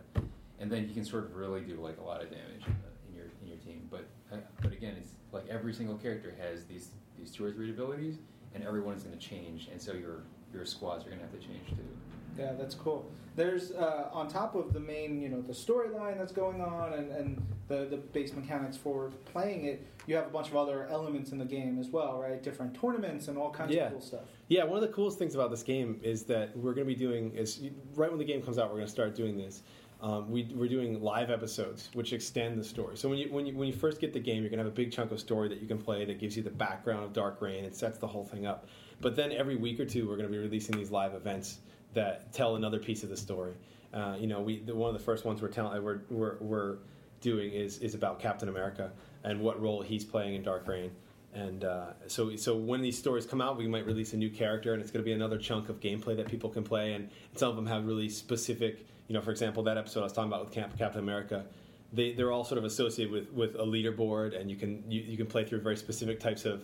and 0.60 0.72
then 0.72 0.88
you 0.88 0.94
can 0.94 1.06
sort 1.06 1.26
of 1.26 1.36
really 1.36 1.62
do 1.62 1.76
like 1.76 1.98
a 2.00 2.04
lot 2.04 2.22
of 2.22 2.30
damage 2.30 2.66
in, 3.08 3.16
your 3.16 3.28
in 3.42 3.48
your 3.48 3.58
team. 3.58 3.88
But 3.90 4.08
uh, 4.32 4.38
but 4.62 4.74
again, 4.74 4.96
it's 4.98 5.12
like 5.32 5.46
every 5.50 5.74
single 5.74 5.98
character 5.98 6.34
has 6.40 6.66
these 6.66 6.90
these 7.18 7.32
two 7.32 7.46
or 7.46 7.52
three 7.52 7.70
abilities, 7.70 8.18
and 8.54 8.64
everyone 8.64 8.96
is 8.96 9.04
going 9.04 9.18
to 9.18 9.24
change, 9.24 9.70
and 9.72 9.82
so 9.82 9.94
your 9.94 10.24
your 10.54 10.66
squads 10.66 11.06
are 11.06 11.10
going 11.10 11.20
to 11.20 11.26
have 11.26 11.34
to 11.34 11.46
change 11.46 11.70
too. 11.70 12.15
Yeah, 12.38 12.54
that's 12.58 12.76
cool. 12.76 13.10
There's 13.36 13.72
uh, 13.72 14.10
on 14.14 14.30
top 14.30 14.56
of 14.56 14.72
the 14.72 14.80
main, 14.80 15.22
you 15.22 15.28
know, 15.28 15.42
the 15.42 15.54
storyline 15.54 16.18
that's 16.18 16.32
going 16.32 16.62
on 16.62 16.94
and, 16.94 17.12
and 17.12 17.46
the, 17.68 17.86
the 17.86 17.98
base 17.98 18.34
mechanics 18.34 18.78
for 18.78 19.12
playing 19.26 19.66
it, 19.66 19.86
you 20.08 20.16
have 20.16 20.28
a 20.28 20.30
bunch 20.30 20.48
of 20.48 20.56
other 20.56 20.88
elements 20.90 21.32
in 21.32 21.38
the 21.38 21.46
game 21.46 21.78
as 21.80 21.90
well, 21.90 22.22
right? 22.22 22.42
Different 22.42 22.80
tournaments 22.80 23.28
and 23.28 23.38
all 23.38 23.52
kinds 23.52 23.74
Yeah. 23.74 23.88
of 23.88 23.92
cool 23.94 24.02
stuff. 24.02 24.22
Yeah, 24.48 24.64
one 24.64 24.78
of 24.82 24.88
the 24.88 24.94
coolest 24.94 25.18
things 25.18 25.36
about 25.36 25.52
this 25.52 25.64
game 25.64 26.00
is 26.02 26.24
that 26.24 26.56
we're 26.56 26.74
going 26.74 26.88
to 26.88 26.94
be 26.94 26.96
doing 26.96 27.32
is 27.36 27.62
right 27.94 28.10
when 28.10 28.20
the 28.20 28.26
game 28.26 28.42
comes 28.42 28.58
out, 28.58 28.68
we're 28.70 28.76
going 28.78 28.86
to 28.88 28.92
start 28.92 29.16
doing 29.16 29.38
this. 29.38 29.64
Um, 30.02 30.30
we, 30.30 30.44
we're 30.54 30.70
doing 30.70 31.02
live 31.02 31.30
episodes 31.32 31.90
which 31.94 32.14
extend 32.14 32.60
the 32.60 32.64
story. 32.64 32.96
So 32.98 33.10
when 33.10 33.18
you, 33.18 33.32
when 33.32 33.46
you 33.46 33.56
when 33.56 33.68
you 33.68 33.74
first 33.74 34.00
get 34.00 34.14
the 34.14 34.20
game, 34.20 34.42
you're 34.44 34.50
going 34.50 34.60
to 34.60 34.66
have 34.66 34.72
a 34.72 34.76
big 34.76 34.92
chunk 34.92 35.12
of 35.12 35.20
story 35.20 35.48
that 35.50 35.62
you 35.62 35.68
can 35.68 35.78
play 35.78 36.04
that 36.06 36.20
gives 36.20 36.36
you 36.38 36.44
the 36.44 36.50
background 36.52 37.04
of 37.06 37.14
Dark 37.14 37.42
Reign. 37.42 37.64
It 37.66 37.76
sets 37.76 37.98
the 37.98 38.08
whole 38.08 38.26
thing 38.26 38.46
up. 38.46 38.68
But 39.02 39.16
then 39.16 39.32
every 39.32 39.56
week 39.56 39.80
or 39.80 39.86
two, 39.86 40.08
we're 40.08 40.18
going 40.18 40.28
to 40.28 40.32
be 40.32 40.38
releasing 40.38 40.78
these 40.78 40.92
live 40.92 41.14
events 41.16 41.60
that 41.96 42.32
tell 42.32 42.56
another 42.56 42.80
piece 42.80 43.04
of 43.04 43.10
the 43.10 43.18
story. 43.18 43.54
Uh, 43.94 44.16
you 44.20 44.28
know, 44.28 44.42
we 44.42 44.60
the, 44.60 44.76
one 44.76 44.94
of 44.94 44.94
the 44.94 45.04
first 45.04 45.26
ones 45.26 45.42
we're 45.42 45.48
telling 45.48 45.82
we're, 45.84 46.02
we're, 46.10 46.38
we're 46.40 46.78
doing 47.22 47.52
is 47.52 47.80
is 47.80 47.96
about 47.96 48.20
Captain 48.20 48.48
America 48.48 48.92
and 49.24 49.42
what 49.42 49.60
role 49.60 49.82
he's 49.82 50.06
playing 50.06 50.36
in 50.36 50.44
Dark 50.44 50.68
Reign. 50.68 50.92
And 51.34 51.66
uh, 51.66 51.88
so, 52.08 52.34
so 52.38 52.56
when 52.56 52.82
these 52.82 52.98
stories 52.98 53.26
come 53.26 53.42
out, 53.42 53.58
we 53.58 53.68
might 53.68 53.86
release 53.86 54.14
a 54.14 54.18
new 54.18 54.30
character, 54.30 54.72
and 54.72 54.82
it's 54.82 54.90
going 54.90 55.04
to 55.04 55.06
be 55.06 55.12
another 55.12 55.38
chunk 55.38 55.68
of 55.68 55.82
gameplay 55.82 56.16
that 56.16 56.30
people 56.30 56.50
can 56.50 56.64
play. 56.64 56.94
And 56.94 57.10
some 57.36 57.50
of 57.50 57.58
them 57.58 57.66
have 57.66 57.86
really 57.86 58.08
specific, 58.08 58.86
you 59.10 59.14
know, 59.14 59.20
for 59.20 59.32
example, 59.32 59.62
that 59.64 59.78
episode 59.78 60.00
I 60.00 60.04
was 60.04 60.14
talking 60.14 60.32
about 60.32 60.46
with 60.46 60.54
Camp, 60.54 60.78
Captain 60.78 61.02
America, 61.02 61.44
they 61.92 62.14
they're 62.14 62.32
all 62.32 62.46
sort 62.46 62.58
of 62.58 62.64
associated 62.64 63.12
with 63.12 63.32
with 63.34 63.56
a 63.56 63.66
leaderboard, 63.66 64.40
and 64.40 64.50
you 64.50 64.56
can 64.56 64.84
you, 64.90 65.02
you 65.02 65.18
can 65.18 65.26
play 65.26 65.44
through 65.44 65.62
very 65.62 65.78
specific 65.78 66.20
types 66.20 66.46
of 66.46 66.64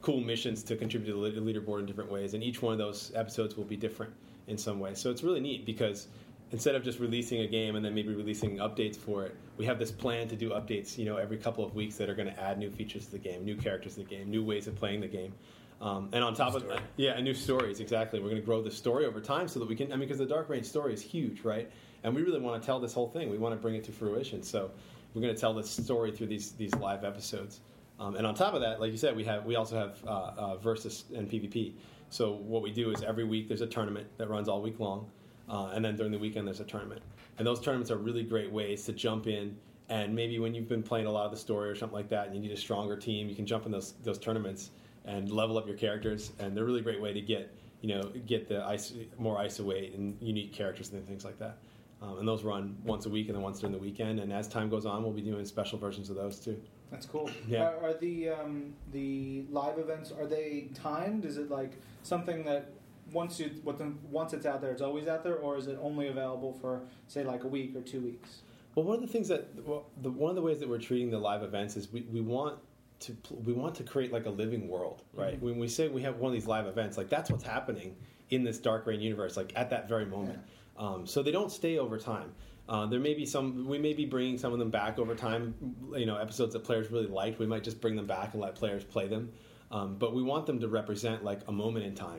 cool 0.00 0.20
missions 0.20 0.62
to 0.62 0.76
contribute 0.76 1.12
to 1.12 1.40
the 1.40 1.40
leaderboard 1.40 1.80
in 1.80 1.86
different 1.86 2.10
ways. 2.10 2.34
And 2.34 2.42
each 2.42 2.62
one 2.62 2.72
of 2.72 2.78
those 2.78 3.12
episodes 3.14 3.56
will 3.56 3.64
be 3.64 3.76
different 3.76 4.12
in 4.46 4.56
some 4.58 4.80
way. 4.80 4.94
So 4.94 5.10
it's 5.10 5.22
really 5.22 5.40
neat 5.40 5.66
because 5.66 6.08
instead 6.52 6.74
of 6.74 6.84
just 6.84 7.00
releasing 7.00 7.40
a 7.40 7.46
game 7.46 7.76
and 7.76 7.84
then 7.84 7.94
maybe 7.94 8.14
releasing 8.14 8.58
updates 8.58 8.96
for 8.96 9.24
it, 9.24 9.36
we 9.56 9.64
have 9.66 9.78
this 9.78 9.90
plan 9.90 10.28
to 10.28 10.36
do 10.36 10.50
updates, 10.50 10.96
you 10.96 11.04
know, 11.04 11.16
every 11.16 11.36
couple 11.36 11.64
of 11.64 11.74
weeks 11.74 11.96
that 11.96 12.08
are 12.08 12.14
going 12.14 12.28
to 12.28 12.40
add 12.40 12.58
new 12.58 12.70
features 12.70 13.06
to 13.06 13.12
the 13.12 13.18
game, 13.18 13.44
new 13.44 13.56
characters 13.56 13.94
to 13.94 14.00
the 14.00 14.06
game, 14.06 14.30
new 14.30 14.44
ways 14.44 14.66
of 14.66 14.76
playing 14.76 15.00
the 15.00 15.08
game. 15.08 15.32
Um, 15.80 16.08
and 16.12 16.24
on 16.24 16.34
top 16.34 16.54
of 16.54 16.66
that, 16.68 16.80
yeah, 16.96 17.12
and 17.12 17.24
new 17.24 17.34
stories, 17.34 17.80
exactly. 17.80 18.20
We're 18.20 18.30
going 18.30 18.40
to 18.40 18.46
grow 18.46 18.62
the 18.62 18.70
story 18.70 19.04
over 19.04 19.20
time 19.20 19.46
so 19.46 19.58
that 19.60 19.68
we 19.68 19.76
can, 19.76 19.92
I 19.92 19.96
mean, 19.96 20.08
because 20.08 20.18
the 20.18 20.26
Dark 20.26 20.48
Reign 20.48 20.64
story 20.64 20.94
is 20.94 21.02
huge, 21.02 21.42
right? 21.42 21.70
And 22.02 22.14
we 22.14 22.22
really 22.22 22.40
want 22.40 22.62
to 22.62 22.64
tell 22.64 22.80
this 22.80 22.94
whole 22.94 23.08
thing. 23.08 23.28
We 23.28 23.36
want 23.36 23.54
to 23.54 23.60
bring 23.60 23.74
it 23.74 23.84
to 23.84 23.92
fruition. 23.92 24.42
So 24.42 24.70
we're 25.12 25.22
going 25.22 25.34
to 25.34 25.40
tell 25.40 25.52
this 25.52 25.68
story 25.68 26.12
through 26.12 26.28
these, 26.28 26.52
these 26.52 26.74
live 26.76 27.04
episodes. 27.04 27.60
Um, 27.98 28.16
and 28.16 28.26
on 28.26 28.34
top 28.34 28.54
of 28.54 28.60
that, 28.60 28.80
like 28.80 28.92
you 28.92 28.98
said, 28.98 29.16
we 29.16 29.24
have 29.24 29.46
we 29.46 29.56
also 29.56 29.76
have 29.76 30.04
uh, 30.06 30.32
uh, 30.36 30.56
versus 30.56 31.04
and 31.14 31.30
PvP. 31.30 31.72
So 32.10 32.32
what 32.32 32.62
we 32.62 32.70
do 32.70 32.90
is 32.90 33.02
every 33.02 33.24
week 33.24 33.48
there's 33.48 33.62
a 33.62 33.66
tournament 33.66 34.06
that 34.18 34.28
runs 34.28 34.48
all 34.48 34.62
week 34.62 34.78
long, 34.80 35.10
uh, 35.48 35.70
and 35.74 35.84
then 35.84 35.96
during 35.96 36.12
the 36.12 36.18
weekend 36.18 36.46
there's 36.46 36.60
a 36.60 36.64
tournament. 36.64 37.02
And 37.38 37.46
those 37.46 37.60
tournaments 37.60 37.90
are 37.90 37.98
really 37.98 38.22
great 38.22 38.50
ways 38.50 38.84
to 38.84 38.92
jump 38.92 39.26
in. 39.26 39.56
And 39.88 40.14
maybe 40.14 40.38
when 40.38 40.54
you've 40.54 40.68
been 40.68 40.82
playing 40.82 41.06
a 41.06 41.10
lot 41.10 41.26
of 41.26 41.30
the 41.30 41.36
story 41.36 41.68
or 41.68 41.74
something 41.74 41.96
like 41.96 42.08
that, 42.08 42.26
and 42.26 42.34
you 42.34 42.40
need 42.40 42.52
a 42.52 42.56
stronger 42.56 42.96
team, 42.96 43.28
you 43.28 43.36
can 43.36 43.46
jump 43.46 43.66
in 43.66 43.72
those 43.72 43.94
those 44.02 44.18
tournaments 44.18 44.70
and 45.04 45.30
level 45.30 45.58
up 45.58 45.66
your 45.66 45.76
characters. 45.76 46.32
And 46.38 46.56
they're 46.56 46.64
a 46.64 46.66
really 46.66 46.80
great 46.80 47.00
way 47.00 47.12
to 47.12 47.20
get 47.20 47.54
you 47.82 47.94
know 47.94 48.02
get 48.26 48.48
the 48.48 48.64
ice, 48.64 48.94
more 49.18 49.38
ISO 49.38 49.72
8 49.74 49.94
and 49.94 50.16
unique 50.20 50.52
characters 50.52 50.92
and 50.92 51.06
things 51.06 51.24
like 51.24 51.38
that. 51.38 51.58
Um, 52.02 52.18
and 52.18 52.28
those 52.28 52.44
run 52.44 52.76
once 52.84 53.06
a 53.06 53.08
week 53.08 53.28
and 53.28 53.36
then 53.36 53.42
once 53.42 53.60
during 53.60 53.72
the 53.72 53.78
weekend. 53.78 54.20
And 54.20 54.32
as 54.32 54.48
time 54.48 54.68
goes 54.68 54.86
on, 54.86 55.02
we'll 55.02 55.12
be 55.12 55.22
doing 55.22 55.44
special 55.44 55.78
versions 55.78 56.10
of 56.10 56.16
those 56.16 56.38
too. 56.38 56.60
That's 56.90 57.06
cool. 57.06 57.30
Yeah. 57.48 57.64
Are, 57.64 57.90
are 57.90 57.94
the 57.94 58.30
um, 58.30 58.74
the 58.92 59.44
live 59.50 59.78
events 59.78 60.12
are 60.12 60.26
they 60.26 60.68
timed? 60.74 61.24
Is 61.24 61.36
it 61.36 61.50
like 61.50 61.72
something 62.02 62.44
that 62.44 62.70
once 63.12 63.40
you 63.40 63.50
once 63.64 64.32
it's 64.32 64.46
out 64.46 64.60
there, 64.60 64.70
it's 64.70 64.82
always 64.82 65.08
out 65.08 65.24
there, 65.24 65.36
or 65.36 65.56
is 65.56 65.66
it 65.66 65.78
only 65.80 66.08
available 66.08 66.52
for 66.60 66.82
say 67.08 67.24
like 67.24 67.44
a 67.44 67.48
week 67.48 67.74
or 67.76 67.82
two 67.82 68.00
weeks? 68.00 68.42
Well, 68.74 68.84
one 68.84 68.96
of 68.96 69.02
the 69.02 69.08
things 69.08 69.28
that 69.28 69.48
well, 69.64 69.86
the, 70.02 70.10
one 70.10 70.30
of 70.30 70.36
the 70.36 70.42
ways 70.42 70.60
that 70.60 70.68
we're 70.68 70.78
treating 70.78 71.10
the 71.10 71.18
live 71.18 71.42
events 71.42 71.76
is 71.76 71.92
we, 71.92 72.02
we 72.02 72.20
want 72.20 72.58
to 73.00 73.16
we 73.44 73.52
want 73.52 73.74
to 73.76 73.82
create 73.82 74.12
like 74.12 74.26
a 74.26 74.30
living 74.30 74.68
world, 74.68 75.02
right? 75.14 75.40
When 75.40 75.58
we 75.58 75.68
say 75.68 75.88
we 75.88 76.02
have 76.02 76.18
one 76.18 76.30
of 76.30 76.34
these 76.34 76.46
live 76.46 76.66
events, 76.66 76.96
like 76.96 77.08
that's 77.08 77.30
what's 77.30 77.44
happening 77.44 77.96
in 78.30 78.44
this 78.44 78.58
Dark 78.58 78.86
Reign 78.86 79.00
universe, 79.00 79.36
like 79.36 79.52
at 79.56 79.70
that 79.70 79.88
very 79.88 80.06
moment. 80.06 80.38
Um, 80.78 81.06
so 81.06 81.22
they 81.22 81.30
don't 81.30 81.50
stay 81.50 81.78
over 81.78 81.98
time. 81.98 82.32
Uh, 82.68 82.86
there 82.86 83.00
may 83.00 83.14
be 83.14 83.24
some. 83.24 83.66
We 83.66 83.78
may 83.78 83.92
be 83.92 84.04
bringing 84.04 84.38
some 84.38 84.52
of 84.52 84.58
them 84.58 84.70
back 84.70 84.98
over 84.98 85.14
time. 85.14 85.54
You 85.94 86.06
know, 86.06 86.16
episodes 86.16 86.52
that 86.54 86.64
players 86.64 86.90
really 86.90 87.06
liked. 87.06 87.38
We 87.38 87.46
might 87.46 87.62
just 87.62 87.80
bring 87.80 87.94
them 87.94 88.06
back 88.06 88.32
and 88.32 88.42
let 88.42 88.54
players 88.54 88.82
play 88.82 89.06
them. 89.06 89.32
Um, 89.70 89.96
but 89.98 90.14
we 90.14 90.22
want 90.22 90.46
them 90.46 90.60
to 90.60 90.68
represent 90.68 91.24
like 91.24 91.40
a 91.48 91.52
moment 91.52 91.84
in 91.84 91.94
time. 91.94 92.18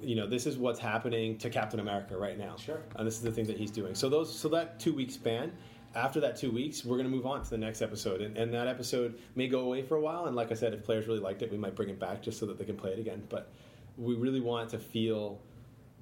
You 0.00 0.16
know, 0.16 0.26
this 0.26 0.46
is 0.46 0.56
what's 0.56 0.78
happening 0.78 1.36
to 1.38 1.50
Captain 1.50 1.80
America 1.80 2.16
right 2.16 2.38
now. 2.38 2.56
Sure. 2.56 2.80
And 2.96 3.06
this 3.06 3.16
is 3.16 3.22
the 3.22 3.32
thing 3.32 3.46
that 3.46 3.58
he's 3.58 3.70
doing. 3.70 3.94
So 3.94 4.08
those, 4.08 4.34
so 4.34 4.48
that 4.50 4.80
two 4.80 4.94
week 4.94 5.10
span. 5.10 5.52
After 5.94 6.18
that 6.20 6.36
two 6.36 6.50
weeks, 6.50 6.84
we're 6.84 6.96
going 6.96 7.08
to 7.08 7.14
move 7.14 7.24
on 7.24 7.44
to 7.44 7.50
the 7.50 7.58
next 7.58 7.80
episode, 7.80 8.20
and, 8.20 8.36
and 8.36 8.52
that 8.52 8.66
episode 8.66 9.16
may 9.36 9.46
go 9.46 9.60
away 9.60 9.80
for 9.82 9.94
a 9.94 10.00
while. 10.00 10.26
And 10.26 10.34
like 10.34 10.50
I 10.50 10.54
said, 10.54 10.74
if 10.74 10.82
players 10.82 11.06
really 11.06 11.20
liked 11.20 11.42
it, 11.42 11.52
we 11.52 11.56
might 11.56 11.76
bring 11.76 11.88
it 11.88 12.00
back 12.00 12.20
just 12.20 12.40
so 12.40 12.46
that 12.46 12.58
they 12.58 12.64
can 12.64 12.76
play 12.76 12.90
it 12.90 12.98
again. 12.98 13.22
But 13.28 13.52
we 13.96 14.16
really 14.16 14.40
want 14.40 14.66
it 14.68 14.76
to 14.76 14.82
feel 14.82 15.40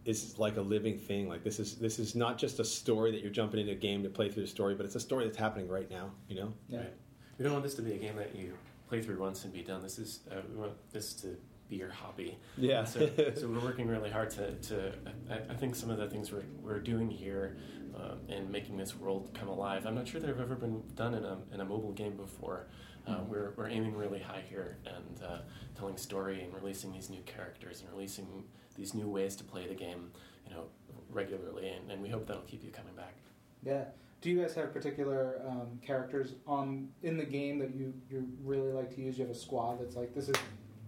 is 0.04 0.38
like 0.38 0.56
a 0.56 0.60
living 0.60 0.98
thing. 0.98 1.28
Like 1.28 1.44
this 1.44 1.58
is 1.60 1.76
this 1.76 1.98
is 1.98 2.14
not 2.14 2.38
just 2.38 2.58
a 2.60 2.64
story 2.64 3.10
that 3.12 3.22
you're 3.22 3.30
jumping 3.30 3.60
into 3.60 3.72
a 3.72 3.76
game 3.76 4.02
to 4.02 4.08
play 4.08 4.28
through 4.28 4.42
the 4.42 4.48
story, 4.48 4.74
but 4.74 4.86
it's 4.86 4.96
a 4.96 5.00
story 5.00 5.24
that's 5.24 5.36
happening 5.36 5.68
right 5.68 5.90
now. 5.90 6.10
You 6.28 6.36
know? 6.36 6.52
Yeah. 6.68 6.78
Right. 6.78 6.92
We 7.38 7.44
don't 7.44 7.52
want 7.52 7.64
this 7.64 7.74
to 7.74 7.82
be 7.82 7.92
a 7.92 7.98
game 7.98 8.16
that 8.16 8.34
you 8.34 8.54
play 8.88 9.00
through 9.00 9.18
once 9.18 9.44
and 9.44 9.52
be 9.52 9.62
done. 9.62 9.82
This 9.82 9.98
is 9.98 10.20
uh, 10.30 10.36
we 10.50 10.58
want 10.58 10.72
this 10.92 11.12
to 11.14 11.36
be 11.68 11.76
your 11.76 11.90
hobby. 11.90 12.38
Yeah. 12.56 12.84
So, 12.84 13.08
so 13.34 13.48
we're 13.48 13.60
working 13.60 13.88
really 13.88 14.10
hard 14.10 14.30
to. 14.30 14.52
to 14.52 14.92
I, 15.30 15.52
I 15.52 15.54
think 15.54 15.74
some 15.74 15.90
of 15.90 15.98
the 15.98 16.08
things 16.08 16.32
we're, 16.32 16.44
we're 16.62 16.80
doing 16.80 17.10
here 17.10 17.56
um, 17.96 18.18
and 18.28 18.50
making 18.50 18.76
this 18.76 18.96
world 18.96 19.30
come 19.34 19.48
alive. 19.48 19.86
I'm 19.86 19.94
not 19.94 20.08
sure 20.08 20.20
they've 20.20 20.38
ever 20.38 20.56
been 20.56 20.82
done 20.94 21.14
in 21.14 21.24
a 21.24 21.38
in 21.52 21.60
a 21.60 21.64
mobile 21.64 21.92
game 21.92 22.16
before. 22.16 22.66
Uh, 23.06 23.18
we're, 23.26 23.52
we're 23.56 23.68
aiming 23.68 23.96
really 23.96 24.20
high 24.20 24.44
here 24.48 24.76
and 24.86 25.22
uh, 25.24 25.38
telling 25.76 25.96
story 25.96 26.42
and 26.42 26.54
releasing 26.54 26.92
these 26.92 27.10
new 27.10 27.20
characters 27.22 27.80
and 27.80 27.90
releasing 27.90 28.44
these 28.76 28.94
new 28.94 29.08
ways 29.08 29.36
to 29.36 29.44
play 29.44 29.66
the 29.66 29.74
game, 29.74 30.10
you 30.46 30.54
know, 30.54 30.64
regularly. 31.10 31.68
And, 31.68 31.90
and 31.90 32.02
we 32.02 32.08
hope 32.08 32.26
that'll 32.26 32.42
keep 32.42 32.64
you 32.64 32.70
coming 32.70 32.94
back. 32.94 33.14
Yeah. 33.62 33.84
Do 34.20 34.30
you 34.30 34.40
guys 34.40 34.54
have 34.54 34.72
particular 34.72 35.42
um, 35.48 35.80
characters 35.84 36.34
on 36.46 36.88
in 37.02 37.16
the 37.16 37.24
game 37.24 37.58
that 37.58 37.74
you, 37.74 37.92
you 38.08 38.28
really 38.44 38.70
like 38.70 38.94
to 38.94 39.00
use? 39.00 39.18
You 39.18 39.24
have 39.24 39.34
a 39.34 39.38
squad 39.38 39.80
that's 39.80 39.96
like 39.96 40.14
this 40.14 40.28
is 40.28 40.36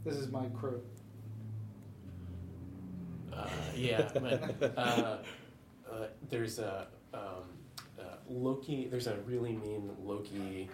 this 0.05 0.14
is 0.14 0.31
my 0.31 0.47
crew. 0.51 0.81
Uh, 3.33 3.49
yeah, 3.75 4.09
but, 4.14 4.79
uh, 4.79 5.18
uh, 5.90 6.07
there's 6.31 6.61
a 6.61 6.87
um, 7.12 7.42
uh, 7.99 8.03
Loki. 8.29 8.87
There's 8.88 9.09
a 9.09 9.16
really 9.27 9.53
mean 9.53 9.90
Loki 10.05 10.68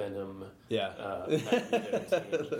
Venom. 0.00 0.44
Yeah. 0.68 0.88
Uh, 0.88 1.38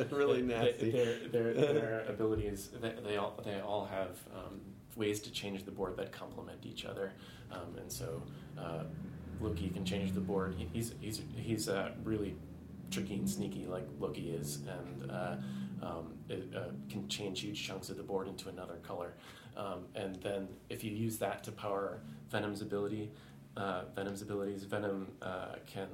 really 0.11 0.43
nasty. 0.43 0.91
Their, 0.91 1.29
their, 1.29 1.55
their 1.55 2.05
abilities. 2.09 2.71
They, 2.81 2.95
they 3.05 3.17
all 3.17 3.41
they 3.45 3.61
all 3.61 3.87
have 3.87 4.19
um, 4.35 4.61
ways 4.97 5.21
to 5.21 5.31
change 5.31 5.65
the 5.65 5.71
board 5.71 5.97
that 5.97 6.13
complement 6.13 6.65
each 6.65 6.85
other, 6.85 7.13
um, 7.51 7.77
and 7.79 7.91
so 7.91 8.23
uh, 8.59 8.85
Loki 9.41 9.69
can 9.71 9.85
change 9.85 10.13
the 10.13 10.21
board. 10.21 10.55
He, 10.57 10.69
he's 10.73 10.95
he's 11.01 11.23
he's 11.37 11.69
uh, 11.69 11.93
really 12.05 12.37
tricky 12.91 13.15
and 13.15 13.29
sneaky 13.29 13.67
like 13.67 13.87
Loki 13.99 14.31
is, 14.31 14.61
and 14.69 15.11
uh, 15.11 15.37
um, 15.83 16.15
it 16.29 16.53
uh, 16.55 16.71
can 16.91 17.09
change 17.09 17.41
huge 17.41 17.67
chunks 17.67 17.89
of 17.89 17.97
the 17.97 18.03
board 18.03 18.29
into 18.29 18.49
another 18.49 18.77
color. 18.83 19.15
Um, 19.57 19.87
and 19.95 20.17
then 20.17 20.49
if 20.69 20.85
you 20.85 20.91
use 20.91 21.19
that 21.19 21.43
to 21.45 21.53
power 21.53 22.01
Venom's 22.31 22.63
ability, 22.63 23.11
uh, 23.57 23.83
Venom's 23.95 24.23
abilities, 24.23 24.65
Venom 24.65 25.09
uh, 25.23 25.57
can 25.67 25.89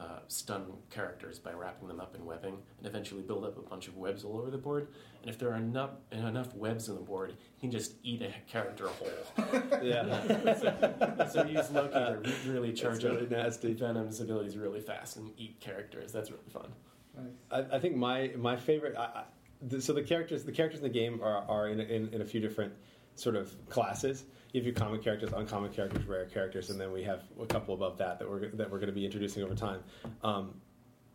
uh, 0.00 0.20
stun 0.28 0.64
characters 0.90 1.38
by 1.38 1.52
wrapping 1.52 1.88
them 1.88 2.00
up 2.00 2.14
in 2.14 2.24
webbing 2.24 2.58
and 2.78 2.86
eventually 2.86 3.22
build 3.22 3.44
up 3.44 3.58
a 3.58 3.62
bunch 3.62 3.88
of 3.88 3.96
webs 3.96 4.24
all 4.24 4.38
over 4.38 4.50
the 4.50 4.58
board. 4.58 4.88
And 5.22 5.30
if 5.30 5.38
there 5.38 5.50
are 5.50 5.56
enough 5.56 5.90
enough 6.12 6.54
webs 6.54 6.88
on 6.88 6.94
the 6.94 7.02
board, 7.02 7.34
he 7.56 7.60
can 7.60 7.70
just 7.70 7.94
eat 8.02 8.22
a 8.22 8.32
character 8.50 8.88
whole. 8.88 9.08
yeah. 9.82 10.54
so, 11.26 11.28
so 11.32 11.44
use 11.44 11.70
Loki 11.70 11.92
to 11.92 12.20
re- 12.22 12.52
really 12.52 12.72
charge 12.72 13.02
really 13.02 13.22
up 13.22 13.30
nasty. 13.30 13.74
Venom's 13.74 14.20
abilities 14.20 14.56
really 14.56 14.80
fast 14.80 15.16
and 15.16 15.32
eat 15.36 15.58
characters. 15.60 16.12
That's 16.12 16.30
really 16.30 16.48
fun. 16.52 16.72
Nice. 17.16 17.66
I, 17.72 17.76
I 17.76 17.78
think 17.80 17.96
my 17.96 18.32
my 18.36 18.56
favorite. 18.56 18.96
I, 18.96 19.02
I, 19.02 19.24
the, 19.60 19.82
so 19.82 19.92
the 19.92 20.02
characters 20.02 20.44
the 20.44 20.52
characters 20.52 20.80
in 20.80 20.84
the 20.84 20.96
game 20.96 21.20
are, 21.22 21.44
are 21.48 21.68
in, 21.68 21.80
in 21.80 22.14
in 22.14 22.20
a 22.20 22.24
few 22.24 22.40
different 22.40 22.72
sort 23.18 23.36
of 23.36 23.54
classes. 23.68 24.24
You 24.52 24.60
have 24.60 24.66
your 24.66 24.74
common 24.74 25.02
characters, 25.02 25.30
uncommon 25.34 25.72
characters, 25.72 26.06
rare 26.06 26.24
characters, 26.26 26.70
and 26.70 26.80
then 26.80 26.92
we 26.92 27.02
have 27.04 27.22
a 27.40 27.46
couple 27.46 27.74
above 27.74 27.98
that 27.98 28.18
that 28.18 28.28
we're 28.28 28.48
that 28.50 28.70
we're 28.70 28.78
going 28.78 28.88
to 28.88 28.94
be 28.94 29.04
introducing 29.04 29.42
over 29.42 29.54
time. 29.54 29.80
Um, 30.22 30.54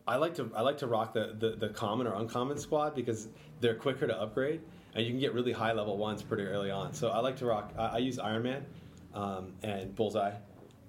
I 0.07 0.17
like 0.17 0.35
to 0.35 0.51
I 0.55 0.61
like 0.61 0.77
to 0.79 0.87
rock 0.87 1.13
the, 1.13 1.35
the, 1.39 1.55
the 1.55 1.69
common 1.69 2.07
or 2.07 2.15
uncommon 2.15 2.57
squad 2.57 2.93
because 2.93 3.29
they're 3.61 3.75
quicker 3.75 4.05
to 4.05 4.21
upgrade 4.21 4.61
and 4.95 5.05
you 5.05 5.11
can 5.11 5.19
get 5.19 5.33
really 5.33 5.51
high 5.51 5.73
level 5.73 5.97
ones 5.97 6.21
pretty 6.21 6.43
early 6.43 6.69
on. 6.71 6.93
So 6.93 7.09
I 7.09 7.19
like 7.19 7.37
to 7.37 7.45
rock. 7.45 7.73
I, 7.77 7.85
I 7.85 7.97
use 7.97 8.19
Iron 8.19 8.43
Man 8.43 8.65
um, 9.13 9.53
and 9.63 9.95
Bullseye, 9.95 10.33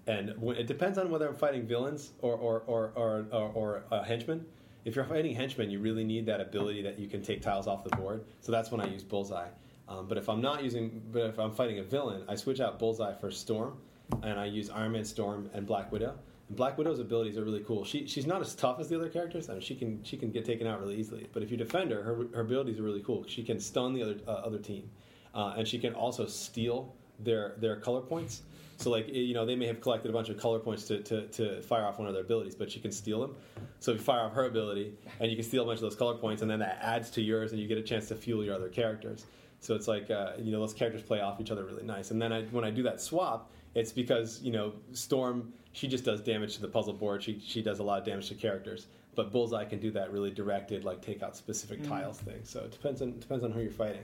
and 0.07 0.35
when, 0.39 0.57
it 0.57 0.67
depends 0.67 0.99
on 0.99 1.11
whether 1.11 1.29
I'm 1.29 1.35
fighting 1.35 1.67
villains 1.67 2.13
or 2.21 2.35
or 2.35 2.61
or 2.67 2.93
or, 2.95 3.27
or, 3.33 3.51
or 3.55 3.85
uh, 3.91 4.03
henchmen. 4.03 4.45
If 4.85 4.97
you're 4.97 5.07
fighting 5.07 5.35
henchmen, 5.35 5.71
you 5.71 5.79
really 5.79 6.05
need 6.05 6.27
that 6.27 6.43
ability 6.43 6.83
that 6.83 6.99
you 6.99 7.09
can 7.09 7.23
take 7.23 7.41
tiles 7.41 7.67
off 7.67 7.85
the 7.85 7.97
board. 7.97 8.25
So 8.41 8.53
that's 8.53 8.71
when 8.71 8.83
I 8.83 8.87
use 8.87 9.03
Bullseye. 9.03 9.49
Um, 9.89 10.07
but 10.09 10.17
if 10.17 10.29
I'm 10.29 10.41
not 10.41 10.63
using, 10.63 11.03
but 11.13 11.23
if 11.23 11.39
I'm 11.39 11.53
fighting 11.53 11.79
a 11.79 11.83
villain, 11.83 12.25
I 12.29 12.35
switch 12.35 12.61
out 12.61 12.79
Bullseye 12.79 13.15
for 13.15 13.31
Storm, 13.31 13.79
and 14.23 14.39
I 14.39 14.47
use 14.47 14.71
Iron 14.71 14.93
Man, 14.93 15.05
Storm, 15.05 15.51
and 15.53 15.67
Black 15.67 15.93
Widow. 15.93 16.15
And 16.49 16.57
Black 16.57 16.79
Widow's 16.79 17.01
abilities 17.01 17.37
are 17.37 17.45
really 17.45 17.61
cool. 17.61 17.85
She 17.85 18.07
she's 18.07 18.27
not 18.27 18.41
as 18.41 18.55
tough 18.55 18.81
as 18.81 18.89
the 18.89 18.97
other 18.97 19.09
characters. 19.09 19.51
I 19.51 19.55
mean, 19.55 19.63
she 19.63 19.75
can 19.75 20.03
she 20.03 20.17
can 20.17 20.31
get 20.31 20.45
taken 20.45 20.67
out 20.67 20.81
really 20.81 20.97
easily. 20.97 21.29
But 21.33 21.43
if 21.43 21.51
you 21.51 21.57
defend 21.57 21.91
her, 21.91 22.03
her, 22.03 22.27
her 22.35 22.41
abilities 22.41 22.79
are 22.79 22.83
really 22.83 23.03
cool. 23.03 23.25
She 23.27 23.43
can 23.43 23.61
stun 23.61 23.95
the 23.95 24.03
other 24.03 24.17
uh, 24.27 24.31
other 24.31 24.59
team, 24.59 24.91
uh, 25.35 25.55
and 25.57 25.69
she 25.69 25.79
can 25.79 25.95
also 25.95 26.27
steal 26.27 26.95
their 27.19 27.55
their 27.59 27.77
color 27.77 28.01
points. 28.01 28.43
So 28.77 28.91
like 28.91 29.09
you 29.09 29.35
know 29.35 29.47
they 29.47 29.55
may 29.57 29.67
have 29.67 29.81
collected 29.81 30.11
a 30.11 30.13
bunch 30.13 30.29
of 30.31 30.37
color 30.37 30.59
points 30.59 30.85
to, 30.89 31.01
to, 31.03 31.27
to 31.29 31.63
fire 31.63 31.85
off 31.85 31.99
one 31.99 32.09
of 32.09 32.15
their 32.15 32.25
abilities, 32.25 32.55
but 32.55 32.71
she 32.71 32.81
can 32.81 32.91
steal 32.91 33.21
them. 33.21 33.37
So 33.81 33.93
if 33.93 33.99
you 33.99 34.05
fire 34.05 34.21
off 34.21 34.33
her 34.33 34.47
ability, 34.47 34.95
and 35.21 35.31
you 35.31 35.37
can 35.37 35.45
steal 35.45 35.63
a 35.63 35.67
bunch 35.67 35.77
of 35.77 35.83
those 35.83 35.95
color 35.95 36.17
points, 36.17 36.43
and 36.43 36.51
then 36.51 36.59
that 36.59 36.79
adds 36.83 37.11
to 37.11 37.23
yours, 37.23 37.53
and 37.53 37.61
you 37.61 37.69
get 37.69 37.79
a 37.79 37.83
chance 37.83 38.09
to 38.09 38.17
fuel 38.17 38.45
your 38.45 38.55
other 38.55 38.69
characters. 38.69 39.27
So 39.65 39.75
it's 39.75 39.89
like 39.89 40.11
uh, 40.11 40.33
you 40.39 40.53
know 40.53 40.61
those 40.61 40.75
characters 40.75 41.03
play 41.03 41.21
off 41.21 41.41
each 41.41 41.51
other 41.51 41.65
really 41.65 41.85
nice. 41.85 42.11
And 42.11 42.21
then 42.21 42.33
I, 42.33 42.43
when 42.45 42.65
I 42.65 42.71
do 42.71 42.83
that 42.85 43.01
swap, 43.01 43.51
it's 43.75 43.93
because 43.93 44.41
you 44.43 44.53
know 44.53 44.73
Storm 44.93 45.53
she 45.73 45.89
just 45.89 46.05
does 46.05 46.21
damage 46.21 46.55
to 46.57 46.61
the 46.61 46.69
puzzle 46.69 46.93
board. 46.93 47.23
She 47.23 47.41
she 47.45 47.63
does 47.63 47.79
a 47.79 47.83
lot 47.83 47.99
of 48.01 48.05
damage 48.05 48.29
to 48.29 48.35
characters. 48.35 48.87
But 49.15 49.31
Bullseye 49.31 49.65
can 49.65 49.79
do 49.79 49.91
that 49.93 50.13
really 50.13 50.31
directed, 50.33 50.85
like 50.85 51.01
take 51.01 51.23
out 51.23 51.37
specific 51.37 51.81
Mm. 51.83 51.89
tiles 51.89 52.19
thing. 52.19 52.41
So 52.43 52.61
it 52.61 52.73
depends 52.73 53.01
on 53.01 53.19
depends 53.19 53.43
on 53.45 53.53
who 53.53 53.61
you're 53.61 53.71
fighting. 53.71 54.03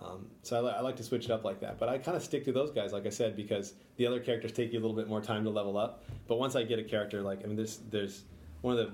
Um, 0.00 0.26
so 0.42 0.56
I, 0.56 0.60
li- 0.60 0.74
I 0.78 0.80
like 0.80 0.96
to 0.96 1.04
switch 1.04 1.26
it 1.26 1.30
up 1.30 1.44
like 1.44 1.60
that. 1.60 1.78
But 1.78 1.88
I 1.88 1.96
kind 1.96 2.16
of 2.16 2.24
stick 2.24 2.44
to 2.46 2.52
those 2.52 2.72
guys, 2.72 2.92
like 2.92 3.06
I 3.06 3.10
said, 3.10 3.36
because 3.36 3.74
the 3.98 4.06
other 4.06 4.18
characters 4.18 4.50
take 4.50 4.72
you 4.72 4.80
a 4.80 4.82
little 4.82 4.96
bit 4.96 5.06
more 5.08 5.20
time 5.20 5.44
to 5.44 5.50
level 5.50 5.78
up. 5.78 6.02
But 6.26 6.38
once 6.40 6.56
I 6.56 6.64
get 6.64 6.80
a 6.80 6.82
character, 6.82 7.22
like 7.22 7.42
I 7.44 7.46
mean, 7.46 7.56
there's 7.56 7.78
there's 7.90 8.24
one 8.62 8.76
of 8.76 8.84
the 8.84 8.92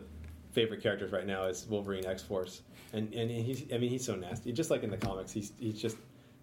favorite 0.52 0.82
characters 0.82 1.10
right 1.12 1.26
now 1.26 1.44
is 1.46 1.66
Wolverine 1.68 2.04
X 2.06 2.22
Force, 2.22 2.60
and 2.92 3.12
and 3.14 3.30
he's 3.30 3.64
I 3.72 3.78
mean 3.78 3.90
he's 3.90 4.04
so 4.04 4.14
nasty. 4.14 4.52
Just 4.52 4.70
like 4.70 4.82
in 4.82 4.90
the 4.90 4.96
comics, 4.96 5.32
he's 5.32 5.52
he's 5.58 5.80
just 5.80 5.96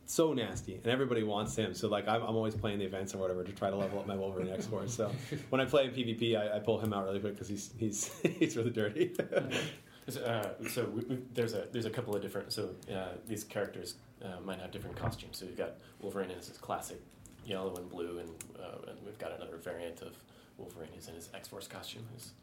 so 0.05 0.33
nasty, 0.33 0.75
and 0.75 0.87
everybody 0.87 1.23
wants 1.23 1.55
him. 1.55 1.73
So 1.73 1.87
like 1.87 2.07
I'm, 2.07 2.21
I'm 2.21 2.35
always 2.35 2.55
playing 2.55 2.79
the 2.79 2.85
events 2.85 3.15
or 3.15 3.17
whatever 3.17 3.43
to 3.43 3.51
try 3.51 3.69
to 3.69 3.75
level 3.75 3.99
up 3.99 4.07
my 4.07 4.15
Wolverine 4.15 4.49
X 4.49 4.67
Force. 4.67 4.93
So 4.93 5.11
when 5.49 5.61
I 5.61 5.65
play 5.65 5.85
in 5.85 5.91
PvP, 5.91 6.37
I, 6.37 6.57
I 6.57 6.59
pull 6.59 6.79
him 6.79 6.93
out 6.93 7.05
really 7.05 7.19
quick 7.19 7.33
because 7.33 7.47
he's 7.47 7.71
he's 7.77 8.11
he's 8.39 8.57
really 8.57 8.71
dirty. 8.71 9.13
So, 10.07 10.21
uh, 10.21 10.67
so 10.69 10.85
we, 10.85 11.01
we, 11.05 11.17
there's 11.33 11.53
a 11.53 11.67
there's 11.71 11.85
a 11.85 11.89
couple 11.89 12.15
of 12.15 12.21
different. 12.21 12.53
So 12.53 12.69
uh, 12.93 13.13
these 13.27 13.43
characters 13.43 13.95
uh, 14.23 14.39
might 14.43 14.59
have 14.59 14.69
different 14.69 14.95
costumes. 14.95 15.37
So 15.37 15.45
you've 15.45 15.57
got 15.57 15.77
Wolverine 15.99 16.29
in 16.29 16.37
his 16.37 16.49
classic 16.49 17.01
yellow 17.43 17.75
and 17.75 17.89
blue, 17.89 18.19
and, 18.19 18.29
uh, 18.59 18.91
and 18.91 18.99
we've 19.03 19.17
got 19.17 19.35
another 19.35 19.57
variant 19.57 20.01
of 20.01 20.15
Wolverine 20.57 20.89
who's 20.93 21.07
in 21.07 21.15
his 21.15 21.29
X 21.33 21.47
Force 21.47 21.67
costume. 21.67 22.03
Who's 22.13 22.33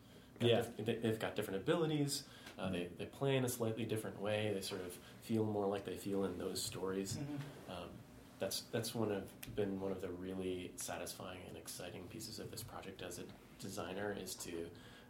got 0.43 0.51
Yeah. 0.51 0.63
diff- 0.85 1.03
they've 1.03 1.19
got 1.19 1.35
different 1.37 1.61
abilities. 1.63 2.25
Uh, 2.59 2.71
they 2.71 2.89
they 2.99 3.07
play 3.07 3.37
in 3.37 3.45
a 3.45 3.49
slightly 3.49 3.85
different 3.85 4.21
way. 4.21 4.53
They 4.55 4.61
sort 4.61 4.83
of 4.83 4.97
feel 5.23 5.45
more 5.45 5.67
like 5.67 5.85
they 5.85 5.97
feel 5.97 6.25
in 6.25 6.39
those 6.39 6.63
stories. 6.63 7.17
Um, 7.69 7.89
that's 8.39 8.63
that's 8.73 8.95
one 8.95 9.11
of 9.11 9.25
been 9.57 9.81
one 9.81 9.93
of 9.93 10.01
the 10.03 10.09
really 10.11 10.73
satisfying 10.77 11.39
and 11.49 11.57
exciting 11.57 12.03
pieces 12.11 12.39
of 12.39 12.51
this 12.51 12.63
project 12.63 13.03
as 13.03 13.19
a 13.19 13.23
designer 13.61 14.17
is 14.21 14.35
to 14.37 14.53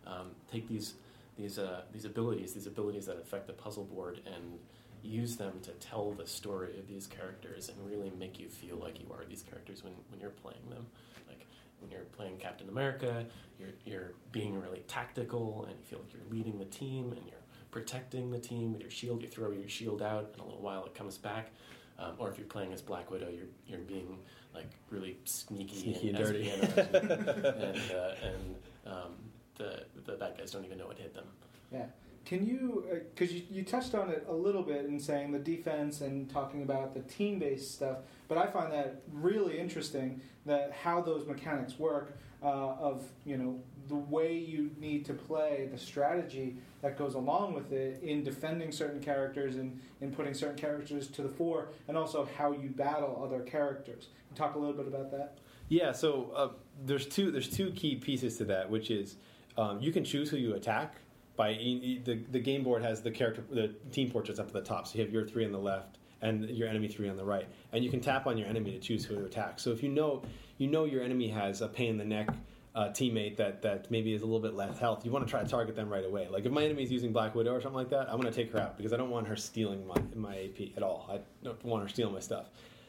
um, 0.06 0.30
take 0.50 0.68
these 0.68 0.94
these 1.36 1.58
uh, 1.58 1.82
these 1.92 2.04
abilities, 2.04 2.52
these 2.52 2.66
abilities 2.66 3.06
that 3.06 3.16
affect 3.16 3.46
the 3.46 3.52
puzzle 3.54 3.84
board, 3.84 4.20
and 4.26 4.58
use 5.02 5.36
them 5.36 5.58
to 5.62 5.72
tell 5.72 6.12
the 6.12 6.26
story 6.26 6.78
of 6.78 6.86
these 6.86 7.08
characters 7.08 7.68
and 7.68 7.76
really 7.90 8.12
make 8.18 8.38
you 8.38 8.48
feel 8.48 8.76
like 8.76 9.00
you 9.00 9.06
are 9.12 9.24
these 9.28 9.42
characters 9.42 9.82
when, 9.82 9.92
when 10.10 10.20
you're 10.20 10.30
playing 10.30 10.62
them. 10.70 10.86
Like 11.26 11.44
when 11.82 11.90
you're 11.90 12.04
playing 12.16 12.36
Captain 12.38 12.68
America, 12.68 13.26
you're 13.58 13.70
you're 13.84 14.12
being 14.30 14.60
really 14.60 14.82
tactical 14.88 15.66
and 15.68 15.76
you 15.78 15.84
feel 15.84 15.98
like 15.98 16.12
you're 16.14 16.30
leading 16.30 16.58
the 16.58 16.64
team 16.66 17.12
and 17.12 17.26
you're 17.26 17.36
protecting 17.70 18.30
the 18.30 18.38
team 18.38 18.72
with 18.72 18.80
your 18.80 18.90
shield. 18.90 19.22
You 19.22 19.28
throw 19.28 19.50
your 19.50 19.68
shield 19.68 20.00
out, 20.02 20.30
and 20.32 20.40
a 20.40 20.44
little 20.44 20.62
while 20.62 20.84
it 20.86 20.94
comes 20.94 21.18
back. 21.18 21.50
Um, 21.98 22.12
or 22.18 22.30
if 22.30 22.38
you're 22.38 22.46
playing 22.46 22.72
as 22.72 22.80
Black 22.80 23.10
Widow, 23.10 23.28
you're 23.28 23.48
you're 23.66 23.80
being 23.86 24.18
like 24.54 24.70
really 24.90 25.18
sneaky, 25.24 25.76
Sneaky 25.76 26.08
and 26.10 26.18
and, 26.18 26.26
dirty. 26.26 26.50
espionage 26.50 26.94
and 26.94 27.92
uh, 27.92 28.14
and 28.22 28.56
um, 28.86 29.12
the 29.56 29.84
the 30.06 30.12
bad 30.12 30.36
guys 30.38 30.50
don't 30.52 30.64
even 30.64 30.78
know 30.78 30.86
what 30.86 30.98
hit 30.98 31.14
them. 31.14 31.26
Yeah. 31.72 31.86
Can 32.24 32.46
you, 32.46 32.84
because 33.14 33.34
you, 33.34 33.42
you 33.50 33.64
touched 33.64 33.94
on 33.94 34.08
it 34.08 34.24
a 34.28 34.32
little 34.32 34.62
bit 34.62 34.86
in 34.86 34.98
saying 35.00 35.32
the 35.32 35.38
defense 35.38 36.00
and 36.00 36.30
talking 36.30 36.62
about 36.62 36.94
the 36.94 37.00
team 37.00 37.38
based 37.38 37.74
stuff, 37.74 37.98
but 38.28 38.38
I 38.38 38.46
find 38.46 38.72
that 38.72 39.02
really 39.12 39.58
interesting 39.58 40.20
that 40.46 40.72
how 40.72 41.00
those 41.00 41.26
mechanics 41.26 41.78
work 41.78 42.16
uh, 42.42 42.46
of, 42.46 43.04
you 43.24 43.36
know, 43.36 43.60
the 43.88 43.96
way 43.96 44.36
you 44.36 44.70
need 44.78 45.04
to 45.06 45.12
play, 45.12 45.68
the 45.70 45.78
strategy 45.78 46.56
that 46.80 46.96
goes 46.96 47.14
along 47.14 47.54
with 47.54 47.72
it 47.72 48.02
in 48.02 48.22
defending 48.22 48.72
certain 48.72 49.00
characters 49.00 49.56
and 49.56 49.80
in 50.00 50.12
putting 50.12 50.34
certain 50.34 50.56
characters 50.56 51.08
to 51.08 51.22
the 51.22 51.28
fore, 51.28 51.68
and 51.88 51.96
also 51.96 52.28
how 52.38 52.52
you 52.52 52.68
battle 52.68 53.20
other 53.24 53.42
characters. 53.42 54.08
Talk 54.34 54.54
a 54.54 54.58
little 54.58 54.74
bit 54.74 54.86
about 54.86 55.10
that? 55.10 55.38
Yeah, 55.68 55.92
so 55.92 56.30
uh, 56.34 56.48
there's 56.84 57.06
two 57.06 57.30
there's 57.30 57.48
two 57.48 57.70
key 57.72 57.96
pieces 57.96 58.38
to 58.38 58.44
that, 58.46 58.70
which 58.70 58.90
is 58.90 59.16
um, 59.56 59.80
you 59.80 59.92
can 59.92 60.04
choose 60.04 60.30
who 60.30 60.36
you 60.36 60.54
attack 60.54 60.96
by 61.36 61.52
the 61.52 62.22
the 62.30 62.40
game 62.40 62.62
board 62.62 62.82
has 62.82 63.02
the 63.02 63.10
character 63.10 63.42
the 63.50 63.68
team 63.90 64.10
portraits 64.10 64.38
up 64.38 64.46
at 64.48 64.52
the 64.52 64.62
top, 64.62 64.86
so 64.86 64.98
you 64.98 65.04
have 65.04 65.12
your 65.12 65.26
three 65.26 65.44
on 65.44 65.52
the 65.52 65.58
left 65.58 65.98
and 66.20 66.48
your 66.50 66.68
enemy 66.68 66.88
three 66.88 67.08
on 67.08 67.16
the 67.16 67.24
right, 67.24 67.48
and 67.72 67.84
you 67.84 67.90
can 67.90 68.00
tap 68.00 68.26
on 68.26 68.38
your 68.38 68.46
enemy 68.48 68.70
to 68.72 68.78
choose 68.78 69.04
who 69.04 69.16
to 69.16 69.24
attack. 69.24 69.58
So 69.58 69.70
if 69.70 69.82
you 69.82 69.88
know 69.88 70.22
you 70.58 70.68
know 70.68 70.84
your 70.84 71.02
enemy 71.02 71.28
has 71.28 71.60
a 71.60 71.68
pain 71.68 71.90
in 71.90 71.98
the 71.98 72.04
neck. 72.04 72.28
Uh, 72.74 72.88
teammate 72.88 73.36
that, 73.36 73.60
that 73.60 73.90
maybe 73.90 74.14
is 74.14 74.22
a 74.22 74.24
little 74.24 74.40
bit 74.40 74.54
less 74.54 74.78
health, 74.78 75.04
you 75.04 75.10
want 75.10 75.22
to 75.22 75.30
try 75.30 75.42
to 75.42 75.46
target 75.46 75.76
them 75.76 75.90
right 75.90 76.06
away. 76.06 76.26
Like 76.30 76.46
if 76.46 76.52
my 76.52 76.64
enemy 76.64 76.82
is 76.82 76.90
using 76.90 77.12
Black 77.12 77.34
Widow 77.34 77.52
or 77.52 77.60
something 77.60 77.76
like 77.76 77.90
that, 77.90 78.08
I 78.08 78.14
want 78.14 78.28
to 78.28 78.32
take 78.32 78.50
her 78.52 78.58
out 78.58 78.78
because 78.78 78.94
I 78.94 78.96
don't 78.96 79.10
want 79.10 79.28
her 79.28 79.36
stealing 79.36 79.86
my, 79.86 79.96
my 80.14 80.44
AP 80.44 80.74
at 80.74 80.82
all. 80.82 81.06
I 81.12 81.20
don't 81.44 81.62
want 81.66 81.82
her 81.82 81.88
stealing 81.90 82.14
my 82.14 82.20
stuff. 82.20 82.46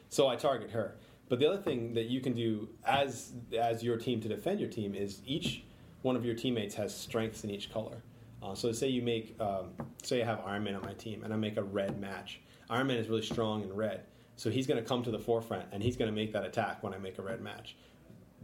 So 0.08 0.30
I 0.30 0.38
target 0.38 0.72
her. 0.72 0.96
But 1.28 1.40
the 1.40 1.48
other 1.48 1.62
thing 1.62 1.94
that 1.96 2.06
you 2.06 2.22
can 2.22 2.34
do 2.34 2.70
as 2.86 3.34
as 3.58 3.84
your 3.84 3.98
team 3.98 4.22
to 4.22 4.28
defend 4.28 4.60
your 4.60 4.70
team 4.70 4.94
is 4.94 5.22
each 5.26 5.64
one 6.02 6.16
of 6.16 6.24
your 6.24 6.36
teammates 6.36 6.76
has 6.76 6.96
strengths 6.96 7.44
in 7.44 7.50
each 7.50 7.72
color. 7.74 8.04
Uh, 8.44 8.54
so 8.54 8.72
say 8.72 8.90
you 8.90 9.02
make 9.02 9.36
um, 9.40 9.70
say 10.04 10.22
I 10.22 10.26
have 10.26 10.42
Iron 10.46 10.64
Man 10.66 10.76
on 10.76 10.82
my 10.82 10.94
team 10.94 11.24
and 11.24 11.34
I 11.34 11.38
make 11.38 11.58
a 11.58 11.64
red 11.64 12.00
match. 12.00 12.42
Iron 12.70 12.88
Man 12.88 12.98
is 12.98 13.08
really 13.08 13.22
strong 13.22 13.64
in 13.64 13.74
red, 13.74 14.02
so 14.36 14.50
he's 14.50 14.68
going 14.68 14.82
to 14.82 14.88
come 14.88 15.02
to 15.04 15.12
the 15.12 15.20
forefront 15.20 15.66
and 15.72 15.82
he's 15.82 15.96
going 15.96 16.10
to 16.10 16.16
make 16.16 16.34
that 16.34 16.44
attack 16.44 16.84
when 16.84 16.94
I 16.94 16.98
make 16.98 17.18
a 17.20 17.22
red 17.22 17.42
match. 17.42 17.78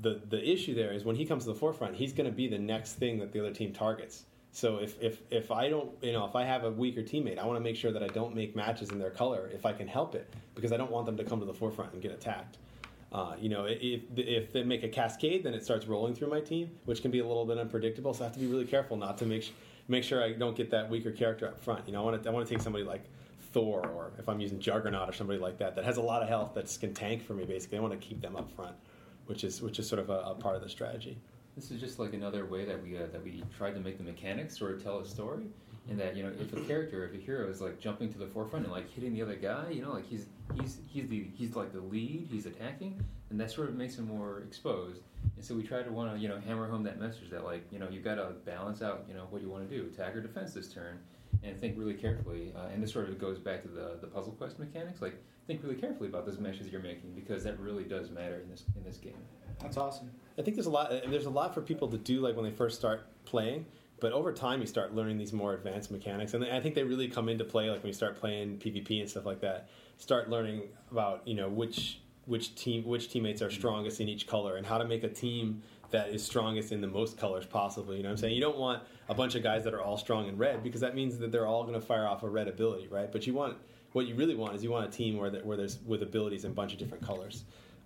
The 0.01 0.21
the 0.29 0.41
issue 0.49 0.73
there 0.73 0.93
is 0.93 1.03
when 1.03 1.17
he 1.17 1.25
comes 1.25 1.43
to 1.43 1.49
the 1.49 1.59
forefront, 1.59 1.95
he's 1.95 2.13
going 2.13 2.29
to 2.29 2.35
be 2.35 2.47
the 2.47 2.57
next 2.57 2.93
thing 2.93 3.19
that 3.19 3.33
the 3.33 3.41
other 3.41 3.53
team 3.53 3.73
targets. 3.73 4.25
So 4.51 4.77
if, 4.77 4.99
if 5.01 5.21
if 5.29 5.51
I 5.51 5.69
don't 5.69 5.91
you 6.01 6.13
know 6.13 6.25
if 6.25 6.35
I 6.35 6.45
have 6.45 6.63
a 6.63 6.71
weaker 6.71 7.01
teammate, 7.01 7.38
I 7.38 7.45
want 7.45 7.57
to 7.57 7.63
make 7.63 7.75
sure 7.75 7.91
that 7.91 8.01
I 8.01 8.07
don't 8.07 8.33
make 8.33 8.55
matches 8.55 8.91
in 8.91 8.99
their 8.99 9.12
color 9.12 9.49
if 9.53 9.65
I 9.65 9.73
can 9.73 9.88
help 9.88 10.15
it 10.15 10.33
because 10.55 10.71
I 10.71 10.77
don't 10.77 10.91
want 10.91 11.07
them 11.07 11.17
to 11.17 11.25
come 11.25 11.39
to 11.41 11.45
the 11.45 11.53
forefront 11.53 11.91
and 11.91 12.01
get 12.01 12.12
attacked. 12.12 12.57
Uh, 13.12 13.35
you 13.39 13.49
know, 13.49 13.65
if 13.65 14.03
if 14.15 14.53
they 14.53 14.63
make 14.63 14.83
a 14.83 14.88
cascade, 14.88 15.43
then 15.43 15.53
it 15.53 15.65
starts 15.65 15.88
rolling 15.88 16.15
through 16.15 16.29
my 16.29 16.39
team, 16.39 16.69
which 16.85 17.01
can 17.01 17.12
be 17.12 17.19
a 17.19 17.27
little 17.27 17.45
bit 17.45 17.57
unpredictable. 17.57 18.13
So 18.13 18.23
I 18.23 18.27
have 18.27 18.33
to 18.35 18.39
be 18.39 18.47
really 18.47 18.65
careful 18.65 18.95
not 18.95 19.17
to 19.17 19.25
make 19.25 19.51
make 19.89 20.04
sure 20.04 20.23
I 20.23 20.34
don't 20.34 20.56
get 20.56 20.71
that 20.71 20.89
weaker 20.89 21.12
character 21.12 21.47
up 21.47 21.60
front. 21.60 21.88
You 21.88 21.93
know, 21.93 22.02
I 22.02 22.06
want 22.06 22.23
to 22.23 22.30
I 22.30 22.32
want 22.32 22.47
to 22.47 22.54
take 22.54 22.62
somebody 22.62 22.86
like 22.86 23.04
Thor, 23.52 23.86
or 23.88 24.12
if 24.19 24.30
I'm 24.30 24.39
using 24.39 24.60
Juggernaut 24.60 25.10
or 25.10 25.13
somebody 25.13 25.39
like 25.39 25.58
that 25.58 25.75
that 25.75 25.84
has 25.84 25.97
a 25.97 26.02
lot 26.02 26.21
of 26.21 26.30
health 26.30 26.54
that 26.54 26.75
can 26.80 26.93
tank 26.93 27.23
for 27.23 27.34
me. 27.34 27.45
Basically, 27.45 27.78
I 27.78 27.82
want 27.82 27.99
to 27.99 28.08
keep 28.08 28.21
them 28.21 28.36
up 28.36 28.49
front, 28.52 28.75
which 29.25 29.43
is 29.43 29.62
which 29.62 29.80
is 29.80 29.88
sort 29.88 29.99
of 29.99 30.10
a, 30.10 30.19
a 30.19 30.36
part 30.36 30.56
of 30.56 30.62
the 30.62 30.69
strategy. 30.69 31.17
This 31.56 31.71
is 31.71 31.82
just 31.82 31.99
like 31.99 32.13
another 32.13 32.45
way 32.45 32.63
that 32.65 32.82
we 32.82 32.97
uh, 32.97 33.08
that 33.12 33.23
we 33.23 33.43
tried 33.58 33.73
to 33.73 33.80
make 33.80 33.97
the 33.97 34.04
mechanics 34.04 34.58
sort 34.58 34.75
of 34.75 34.84
tell 34.84 34.99
a 34.99 35.06
story. 35.06 35.43
In 35.89 35.97
that 35.97 36.15
you 36.15 36.21
know, 36.21 36.32
if 36.39 36.54
a 36.54 36.62
character, 36.62 37.04
if 37.04 37.15
a 37.15 37.17
hero 37.17 37.49
is 37.49 37.62
like 37.62 37.80
jumping 37.80 38.13
to 38.13 38.19
the 38.19 38.28
forefront 38.28 38.65
and 38.65 38.71
like 38.71 38.91
hitting 38.93 39.12
the 39.12 39.23
other 39.23 39.36
guy, 39.36 39.71
you 39.71 39.82
know, 39.82 39.91
like 39.91 40.08
he's 40.08 40.28
he's 40.54 40.78
he's 40.88 41.08
the 41.08 41.25
he's 41.34 41.56
like 41.56 41.73
the 41.73 41.82
lead, 41.82 42.28
he's 42.30 42.45
attacking, 42.45 43.04
and 43.32 43.39
that 43.39 43.49
sort 43.49 43.69
of 43.69 43.75
makes 43.75 43.97
him 43.97 44.06
more 44.08 44.43
exposed. 44.45 45.02
And 45.39 45.45
so 45.45 45.56
we 45.56 45.63
try 45.63 45.82
to 45.82 45.89
want 45.89 46.13
to 46.13 46.19
you 46.19 46.28
know 46.28 46.38
hammer 46.45 46.69
home 46.69 46.84
that 46.84 46.99
message 46.99 47.30
that 47.30 47.45
like 47.45 47.65
you 47.71 47.80
know 47.80 47.88
you've 47.89 48.04
got 48.04 48.15
to 48.15 48.32
balance 48.43 48.82
out 48.82 49.06
you 49.08 49.13
know 49.13 49.25
what 49.30 49.41
you 49.41 49.47
want 49.47 49.69
to 49.69 49.73
do, 49.73 49.86
attack 49.86 50.13
or 50.13 50.19
defense 50.19 50.54
this 50.54 50.67
turn, 50.67 50.99
and 51.43 51.58
think 51.58 51.78
really 51.78 51.93
carefully. 51.93 52.52
Uh, 52.54 52.67
and 52.73 52.84
this 52.84 52.91
sort 52.91 53.08
of 53.08 53.17
goes 53.17 53.39
back 53.39 53.62
to 53.62 53.69
the 53.69 53.97
the 54.02 54.08
puzzle 54.08 54.34
quest 54.34 54.60
mechanics. 54.60 55.02
Like 55.02 55.15
think 55.47 55.63
really 55.63 55.78
carefully 55.78 56.10
about 56.10 56.25
those 56.25 56.39
meshes 56.39 56.67
you're 56.67 56.82
making 56.82 57.13
because 57.15 57.45
that 57.45 57.58
really 57.58 57.86
does 57.86 58.12
matter 58.12 58.41
in 58.41 58.49
this 58.49 58.65
in 58.75 58.84
this 58.84 58.97
game. 58.97 59.13
That's 59.62 59.78
awesome. 59.78 60.12
I 60.38 60.41
think 60.41 60.58
there's 60.58 60.67
a 60.67 60.71
lot. 60.71 60.91
There's 61.10 61.25
a 61.25 61.30
lot 61.30 61.54
for 61.54 61.62
people 61.62 61.88
to 61.88 61.97
do, 61.97 62.19
like 62.19 62.36
when 62.36 62.43
they 62.43 62.52
first 62.52 62.78
start 62.78 63.08
playing. 63.23 63.65
But 64.02 64.12
over 64.12 64.34
time, 64.34 64.60
you 64.60 64.67
start 64.67 64.93
learning 64.93 65.17
these 65.17 65.32
more 65.32 65.54
advanced 65.54 65.89
mechanics, 65.89 66.34
and 66.34 66.43
I 66.43 66.60
think 66.60 66.75
they 66.75 66.84
really 66.84 67.08
come 67.08 67.30
into 67.30 67.45
play, 67.45 67.69
like 67.69 67.82
when 67.82 67.88
you 67.88 67.93
start 67.93 68.19
playing 68.19 68.58
PvP 68.58 68.99
and 68.99 69.10
stuff 69.10 69.25
like 69.25 69.39
that. 69.39 69.69
Start 69.99 70.30
learning 70.30 70.63
about 70.91 71.25
you 71.25 71.36
know 71.36 71.47
which 71.47 72.02
which 72.29 72.55
team 72.55 72.85
which 72.85 73.09
teammates 73.09 73.41
are 73.41 73.49
mm. 73.49 73.53
strongest 73.53 73.99
in 73.99 74.07
each 74.07 74.27
color 74.27 74.55
and 74.55 74.65
how 74.65 74.77
to 74.77 74.85
make 74.85 75.03
a 75.03 75.09
team 75.09 75.61
that 75.91 76.09
is 76.09 76.23
strongest 76.23 76.71
in 76.71 76.81
the 76.81 76.87
most 76.87 77.17
colors 77.17 77.45
possible. 77.45 77.95
You 77.95 78.03
know 78.03 78.09
what 78.09 78.13
I'm 78.13 78.17
saying? 78.17 78.35
You 78.35 78.41
don't 78.41 78.57
want 78.57 78.83
a 79.09 79.15
bunch 79.15 79.33
of 79.33 79.41
guys 79.41 79.63
that 79.63 79.73
are 79.73 79.81
all 79.81 79.97
strong 79.97 80.27
in 80.27 80.37
red 80.37 80.63
because 80.63 80.81
that 80.81 80.95
means 80.95 81.17
that 81.17 81.31
they're 81.31 81.47
all 81.47 81.63
going 81.63 81.73
to 81.73 81.81
fire 81.81 82.07
off 82.07 82.21
a 82.21 82.29
red 82.29 82.47
ability, 82.47 82.87
right? 82.87 83.11
But 83.11 83.25
you 83.25 83.33
want 83.33 83.57
what 83.93 84.05
you 84.05 84.13
really 84.13 84.35
want 84.35 84.55
is 84.55 84.63
you 84.63 84.69
want 84.69 84.87
a 84.87 84.95
team 84.95 85.17
where, 85.17 85.31
that, 85.31 85.43
where 85.43 85.57
there's 85.57 85.79
with 85.85 86.03
abilities 86.03 86.45
in 86.45 86.51
a 86.51 86.53
bunch 86.53 86.73
of 86.73 86.79
different 86.79 87.03
colors. 87.03 87.43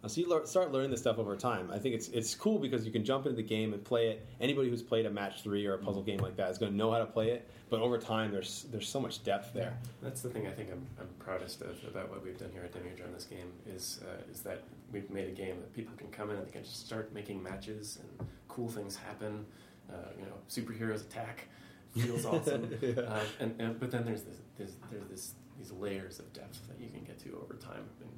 So 0.07 0.19
you 0.19 0.27
lear- 0.27 0.45
start 0.45 0.71
learning 0.71 0.91
this 0.91 0.99
stuff 0.99 1.17
over 1.17 1.35
time. 1.35 1.69
I 1.71 1.79
think 1.79 1.95
it's 1.95 2.09
it's 2.09 2.35
cool 2.35 2.59
because 2.59 2.85
you 2.85 2.91
can 2.91 3.05
jump 3.05 3.25
into 3.25 3.37
the 3.37 3.43
game 3.43 3.73
and 3.73 3.83
play 3.83 4.09
it. 4.09 4.25
Anybody 4.41 4.69
who's 4.69 4.81
played 4.81 5.05
a 5.05 5.09
match 5.09 5.41
three 5.43 5.65
or 5.65 5.75
a 5.75 5.77
puzzle 5.77 6.03
game 6.03 6.19
like 6.19 6.35
that 6.35 6.51
is 6.51 6.57
going 6.57 6.71
to 6.71 6.77
know 6.77 6.91
how 6.91 6.97
to 6.97 7.05
play 7.05 7.31
it. 7.31 7.49
But 7.69 7.79
over 7.79 7.97
time, 7.97 8.31
there's 8.31 8.65
there's 8.71 8.87
so 8.87 8.99
much 8.99 9.23
depth 9.23 9.53
there. 9.53 9.77
That's 10.01 10.21
the 10.21 10.29
thing 10.29 10.45
I 10.45 10.51
think 10.51 10.69
I'm, 10.71 10.85
I'm 10.99 11.07
proudest 11.19 11.61
of 11.61 11.77
about 11.87 12.09
what 12.09 12.23
we've 12.23 12.37
done 12.37 12.49
here 12.51 12.63
at 12.63 12.73
Demiurge 12.73 13.13
this 13.13 13.23
game 13.25 13.51
is 13.65 14.01
uh, 14.03 14.29
is 14.31 14.41
that 14.41 14.63
we've 14.91 15.09
made 15.09 15.29
a 15.29 15.31
game 15.31 15.55
that 15.61 15.73
people 15.73 15.95
can 15.97 16.07
come 16.09 16.29
in 16.29 16.35
and 16.37 16.45
they 16.45 16.51
can 16.51 16.63
just 16.63 16.85
start 16.85 17.13
making 17.13 17.41
matches 17.41 17.99
and 18.01 18.27
cool 18.49 18.67
things 18.67 18.95
happen. 18.95 19.45
Uh, 19.89 19.95
you 20.19 20.25
know, 20.25 20.33
superheroes 20.49 21.01
attack 21.01 21.47
feels 21.95 22.25
awesome. 22.25 22.69
Yeah. 22.81 23.01
uh, 23.03 23.19
and, 23.39 23.55
and 23.59 23.79
but 23.79 23.91
then 23.91 24.03
there's 24.05 24.23
this, 24.23 24.37
there's, 24.57 24.75
there's 24.91 25.05
this 25.09 25.33
these 25.57 25.71
layers 25.71 26.19
of 26.19 26.31
depth 26.33 26.67
that 26.67 26.79
you 26.79 26.89
can 26.89 27.03
get 27.03 27.19
to 27.19 27.39
over 27.41 27.53
time, 27.55 27.85
and 28.01 28.09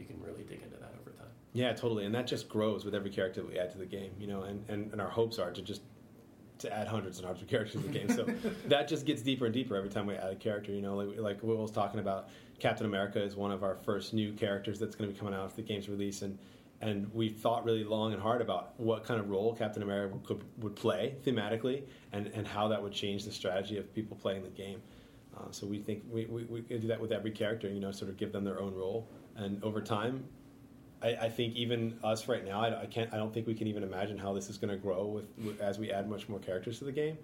you 0.00 0.06
can 0.06 0.20
really 0.20 0.42
dig 0.42 0.62
into 0.62 0.76
that 0.78 0.94
over 1.00 1.10
time. 1.10 1.28
Yeah, 1.52 1.72
totally, 1.72 2.04
and 2.04 2.14
that 2.14 2.26
just 2.26 2.48
grows 2.48 2.84
with 2.84 2.94
every 2.94 3.10
character 3.10 3.42
that 3.42 3.48
we 3.48 3.58
add 3.58 3.70
to 3.72 3.78
the 3.78 3.86
game. 3.86 4.12
You 4.18 4.26
know, 4.26 4.42
and, 4.42 4.68
and, 4.68 4.90
and 4.92 5.00
our 5.00 5.08
hopes 5.08 5.38
are 5.38 5.50
to 5.52 5.62
just 5.62 5.82
to 6.58 6.72
add 6.72 6.86
hundreds 6.86 7.18
and 7.18 7.26
hundreds 7.26 7.42
of 7.42 7.48
characters 7.48 7.80
to 7.82 7.88
the 7.88 7.98
game. 7.98 8.08
So 8.10 8.24
that 8.66 8.86
just 8.88 9.06
gets 9.06 9.22
deeper 9.22 9.46
and 9.46 9.54
deeper 9.54 9.76
every 9.76 9.88
time 9.88 10.06
we 10.06 10.14
add 10.14 10.32
a 10.32 10.36
character. 10.36 10.72
You 10.72 10.82
know, 10.82 10.96
like 10.96 11.18
like 11.18 11.42
Will 11.42 11.58
was 11.58 11.70
talking 11.70 12.00
about, 12.00 12.28
Captain 12.58 12.86
America 12.86 13.22
is 13.22 13.36
one 13.36 13.50
of 13.50 13.62
our 13.62 13.76
first 13.76 14.14
new 14.14 14.32
characters 14.32 14.78
that's 14.78 14.96
going 14.96 15.08
to 15.08 15.14
be 15.14 15.18
coming 15.18 15.34
out 15.34 15.44
after 15.44 15.56
the 15.56 15.68
game's 15.68 15.88
release, 15.88 16.22
and 16.22 16.38
and 16.80 17.12
we 17.12 17.28
thought 17.28 17.64
really 17.64 17.84
long 17.84 18.12
and 18.12 18.22
hard 18.22 18.40
about 18.40 18.78
what 18.78 19.04
kind 19.04 19.20
of 19.20 19.28
role 19.28 19.54
Captain 19.54 19.82
America 19.82 20.16
could, 20.24 20.42
would 20.58 20.76
play 20.76 21.14
thematically, 21.24 21.82
and 22.12 22.28
and 22.28 22.46
how 22.46 22.68
that 22.68 22.82
would 22.82 22.92
change 22.92 23.24
the 23.24 23.32
strategy 23.32 23.76
of 23.76 23.92
people 23.94 24.16
playing 24.16 24.42
the 24.42 24.50
game. 24.50 24.80
Uh, 25.36 25.50
so 25.50 25.66
we 25.66 25.78
think 25.78 26.02
we, 26.10 26.26
we, 26.26 26.44
we 26.44 26.60
do 26.60 26.88
that 26.88 27.00
with 27.00 27.12
every 27.12 27.30
character, 27.30 27.68
you 27.68 27.80
know, 27.80 27.92
sort 27.92 28.10
of 28.10 28.16
give 28.16 28.32
them 28.32 28.44
their 28.44 28.60
own 28.60 28.74
role, 28.74 29.08
and 29.40 29.62
over 29.64 29.80
time, 29.80 30.24
I, 31.02 31.08
I 31.22 31.28
think 31.28 31.54
even 31.54 31.98
us 32.04 32.28
right 32.28 32.44
now, 32.44 32.60
I, 32.60 32.82
I 32.82 32.86
can't, 32.86 33.12
I 33.12 33.16
don't 33.16 33.32
think 33.32 33.46
we 33.46 33.54
can 33.54 33.66
even 33.66 33.82
imagine 33.82 34.18
how 34.18 34.32
this 34.32 34.50
is 34.50 34.58
going 34.58 34.70
to 34.70 34.76
grow 34.76 35.06
with, 35.06 35.24
with 35.44 35.60
as 35.60 35.78
we 35.78 35.90
add 35.90 36.08
much 36.08 36.28
more 36.28 36.38
characters 36.38 36.78
to 36.80 36.84
the 36.84 36.92
game. 36.92 37.16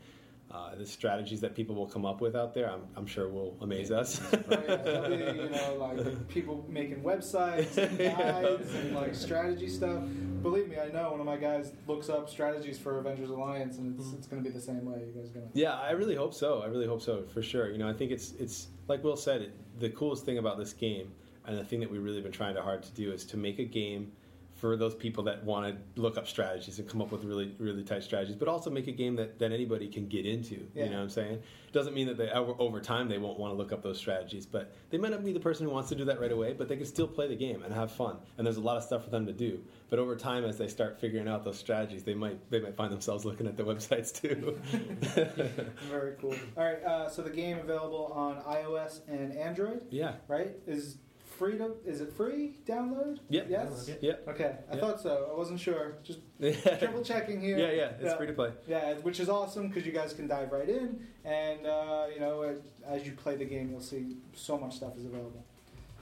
Uh, 0.48 0.76
the 0.76 0.86
strategies 0.86 1.40
that 1.40 1.56
people 1.56 1.74
will 1.74 1.88
come 1.88 2.06
up 2.06 2.20
with 2.20 2.36
out 2.36 2.54
there, 2.54 2.70
I'm, 2.70 2.82
I'm 2.94 3.06
sure 3.06 3.28
will 3.28 3.56
amaze 3.60 3.90
us. 3.90 4.20
Yeah, 4.48 5.08
be, 5.08 5.14
you 5.16 5.48
know, 5.50 5.76
like 5.78 6.28
people 6.28 6.64
making 6.68 7.02
websites 7.02 7.76
and 7.76 7.98
guides 8.16 8.72
and 8.74 8.94
like 8.94 9.14
strategy 9.14 9.68
stuff. 9.68 10.04
Believe 10.42 10.68
me, 10.68 10.78
I 10.78 10.88
know 10.92 11.10
one 11.10 11.18
of 11.18 11.26
my 11.26 11.36
guys 11.36 11.72
looks 11.88 12.08
up 12.08 12.30
strategies 12.30 12.78
for 12.78 13.00
Avengers 13.00 13.30
Alliance, 13.30 13.78
and 13.78 13.98
it's, 13.98 14.12
it's 14.12 14.28
going 14.28 14.42
to 14.42 14.48
be 14.48 14.54
the 14.54 14.62
same 14.62 14.84
way. 14.84 15.00
You 15.06 15.20
guys 15.20 15.30
are 15.30 15.34
going 15.34 15.50
to. 15.50 15.58
Yeah, 15.58 15.74
I 15.74 15.90
really 15.90 16.14
hope 16.14 16.32
so. 16.32 16.62
I 16.62 16.66
really 16.66 16.86
hope 16.86 17.02
so 17.02 17.24
for 17.34 17.42
sure. 17.42 17.72
You 17.72 17.78
know, 17.78 17.88
I 17.88 17.92
think 17.92 18.12
it's 18.12 18.32
it's 18.38 18.68
like 18.86 19.02
Will 19.02 19.16
said. 19.16 19.42
It, 19.42 19.80
the 19.80 19.90
coolest 19.90 20.24
thing 20.24 20.38
about 20.38 20.58
this 20.58 20.72
game, 20.72 21.10
and 21.46 21.58
the 21.58 21.64
thing 21.64 21.80
that 21.80 21.90
we've 21.90 22.02
really 22.02 22.20
been 22.20 22.32
trying 22.32 22.54
to 22.54 22.62
hard 22.62 22.82
to 22.82 22.92
do, 22.92 23.12
is 23.12 23.24
to 23.26 23.36
make 23.36 23.58
a 23.58 23.64
game 23.64 24.12
for 24.56 24.76
those 24.76 24.94
people 24.94 25.22
that 25.24 25.44
want 25.44 25.66
to 25.66 26.00
look 26.00 26.16
up 26.16 26.26
strategies 26.26 26.78
and 26.78 26.88
come 26.88 27.02
up 27.02 27.12
with 27.12 27.24
really 27.24 27.54
really 27.58 27.82
tight 27.82 28.02
strategies, 28.02 28.34
but 28.34 28.48
also 28.48 28.70
make 28.70 28.88
a 28.88 28.92
game 28.92 29.14
that, 29.16 29.38
that 29.38 29.52
anybody 29.52 29.86
can 29.86 30.08
get 30.08 30.24
into. 30.24 30.66
Yeah. 30.74 30.84
You 30.84 30.90
know 30.90 30.96
what 30.96 31.02
I'm 31.02 31.10
saying? 31.10 31.34
It 31.34 31.72
doesn't 31.72 31.94
mean 31.94 32.06
that 32.06 32.16
they 32.16 32.30
over, 32.30 32.54
over 32.58 32.80
time 32.80 33.08
they 33.08 33.18
won't 33.18 33.38
want 33.38 33.52
to 33.52 33.56
look 33.56 33.70
up 33.70 33.82
those 33.82 33.98
strategies, 33.98 34.46
but 34.46 34.74
they 34.90 34.96
might 34.96 35.10
not 35.10 35.24
be 35.24 35.32
the 35.32 35.40
person 35.40 35.66
who 35.66 35.72
wants 35.72 35.90
to 35.90 35.94
do 35.94 36.06
that 36.06 36.20
right 36.20 36.32
away, 36.32 36.54
but 36.54 36.68
they 36.68 36.76
can 36.76 36.86
still 36.86 37.06
play 37.06 37.28
the 37.28 37.36
game 37.36 37.62
and 37.64 37.74
have 37.74 37.92
fun. 37.92 38.16
And 38.38 38.46
there's 38.46 38.56
a 38.56 38.62
lot 38.62 38.78
of 38.78 38.82
stuff 38.82 39.04
for 39.04 39.10
them 39.10 39.26
to 39.26 39.32
do. 39.32 39.62
But 39.90 39.98
over 39.98 40.16
time, 40.16 40.44
as 40.44 40.56
they 40.56 40.68
start 40.68 40.98
figuring 40.98 41.28
out 41.28 41.44
those 41.44 41.58
strategies, 41.58 42.02
they 42.02 42.14
might 42.14 42.50
they 42.50 42.60
might 42.60 42.76
find 42.76 42.90
themselves 42.90 43.26
looking 43.26 43.46
at 43.46 43.58
the 43.58 43.64
websites 43.64 44.10
too. 44.10 44.58
Very 45.90 46.14
cool. 46.18 46.34
All 46.56 46.64
right, 46.64 46.82
uh, 46.82 47.10
so 47.10 47.20
the 47.20 47.30
game 47.30 47.58
available 47.58 48.10
on 48.14 48.40
iOS 48.42 49.00
and 49.06 49.36
Android, 49.36 49.82
yeah. 49.90 50.14
right? 50.28 50.52
Is 50.66 50.96
free 51.36 51.58
to? 51.58 51.72
Is 51.84 52.00
it 52.00 52.12
free 52.12 52.54
download? 52.66 53.18
Yep. 53.30 53.46
Yes. 53.48 53.90
Yep. 54.00 54.28
Okay, 54.28 54.56
I 54.70 54.74
Yeah. 54.74 54.80
thought 54.80 55.00
so. 55.00 55.28
I 55.32 55.36
wasn't 55.36 55.60
sure. 55.60 55.94
Just 56.02 56.20
yeah, 56.38 56.52
triple 56.76 57.02
checking 57.02 57.40
here. 57.40 57.58
yeah, 57.58 57.70
yeah, 57.72 57.92
it's 58.00 58.14
free 58.14 58.26
to 58.26 58.32
play. 58.32 58.50
Yeah, 58.66 58.94
which 58.94 59.20
is 59.20 59.28
awesome 59.28 59.68
because 59.68 59.86
you 59.86 59.92
guys 59.92 60.12
can 60.12 60.26
dive 60.26 60.52
right 60.52 60.68
in, 60.68 61.06
and 61.24 61.66
uh, 61.66 62.06
you 62.12 62.20
know, 62.20 62.54
as 62.86 63.06
you 63.06 63.12
play 63.12 63.36
the 63.36 63.44
game, 63.44 63.70
you'll 63.70 63.80
see 63.80 64.16
so 64.34 64.56
much 64.58 64.76
stuff 64.76 64.96
is 64.96 65.04
available. 65.04 65.42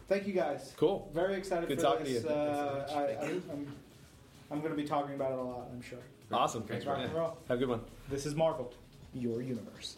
Thank 0.09 0.27
you 0.27 0.35
guys. 0.35 0.75
Cool. 0.77 1.11
Very 1.15 1.35
excited 1.35 1.69
Good 1.69 1.79
for 1.79 1.85
talking 1.85 2.07
to 2.07 2.13
this. 2.13 2.25
you. 2.25 2.29
Uh, 2.29 2.87
I, 2.91 3.01
I, 3.25 3.31
I'm, 3.51 3.75
I'm 4.51 4.61
going 4.61 4.71
to 4.73 4.77
be 4.77 4.87
talking 4.87 5.15
about 5.15 5.33
it 5.33 5.39
a 5.39 5.43
lot. 5.43 5.69
I'm 5.73 5.81
sure. 5.81 5.99
Awesome. 6.31 6.63
Great. 6.65 6.85
Rock 6.87 6.99
and 7.01 7.13
roll. 7.15 7.39
Have 7.49 7.57
a 7.57 7.61
good 7.61 7.69
one. 7.71 7.81
This 8.11 8.27
is 8.27 8.35
Marvel, 8.35 8.73
your 9.15 9.41
universe. 9.41 9.97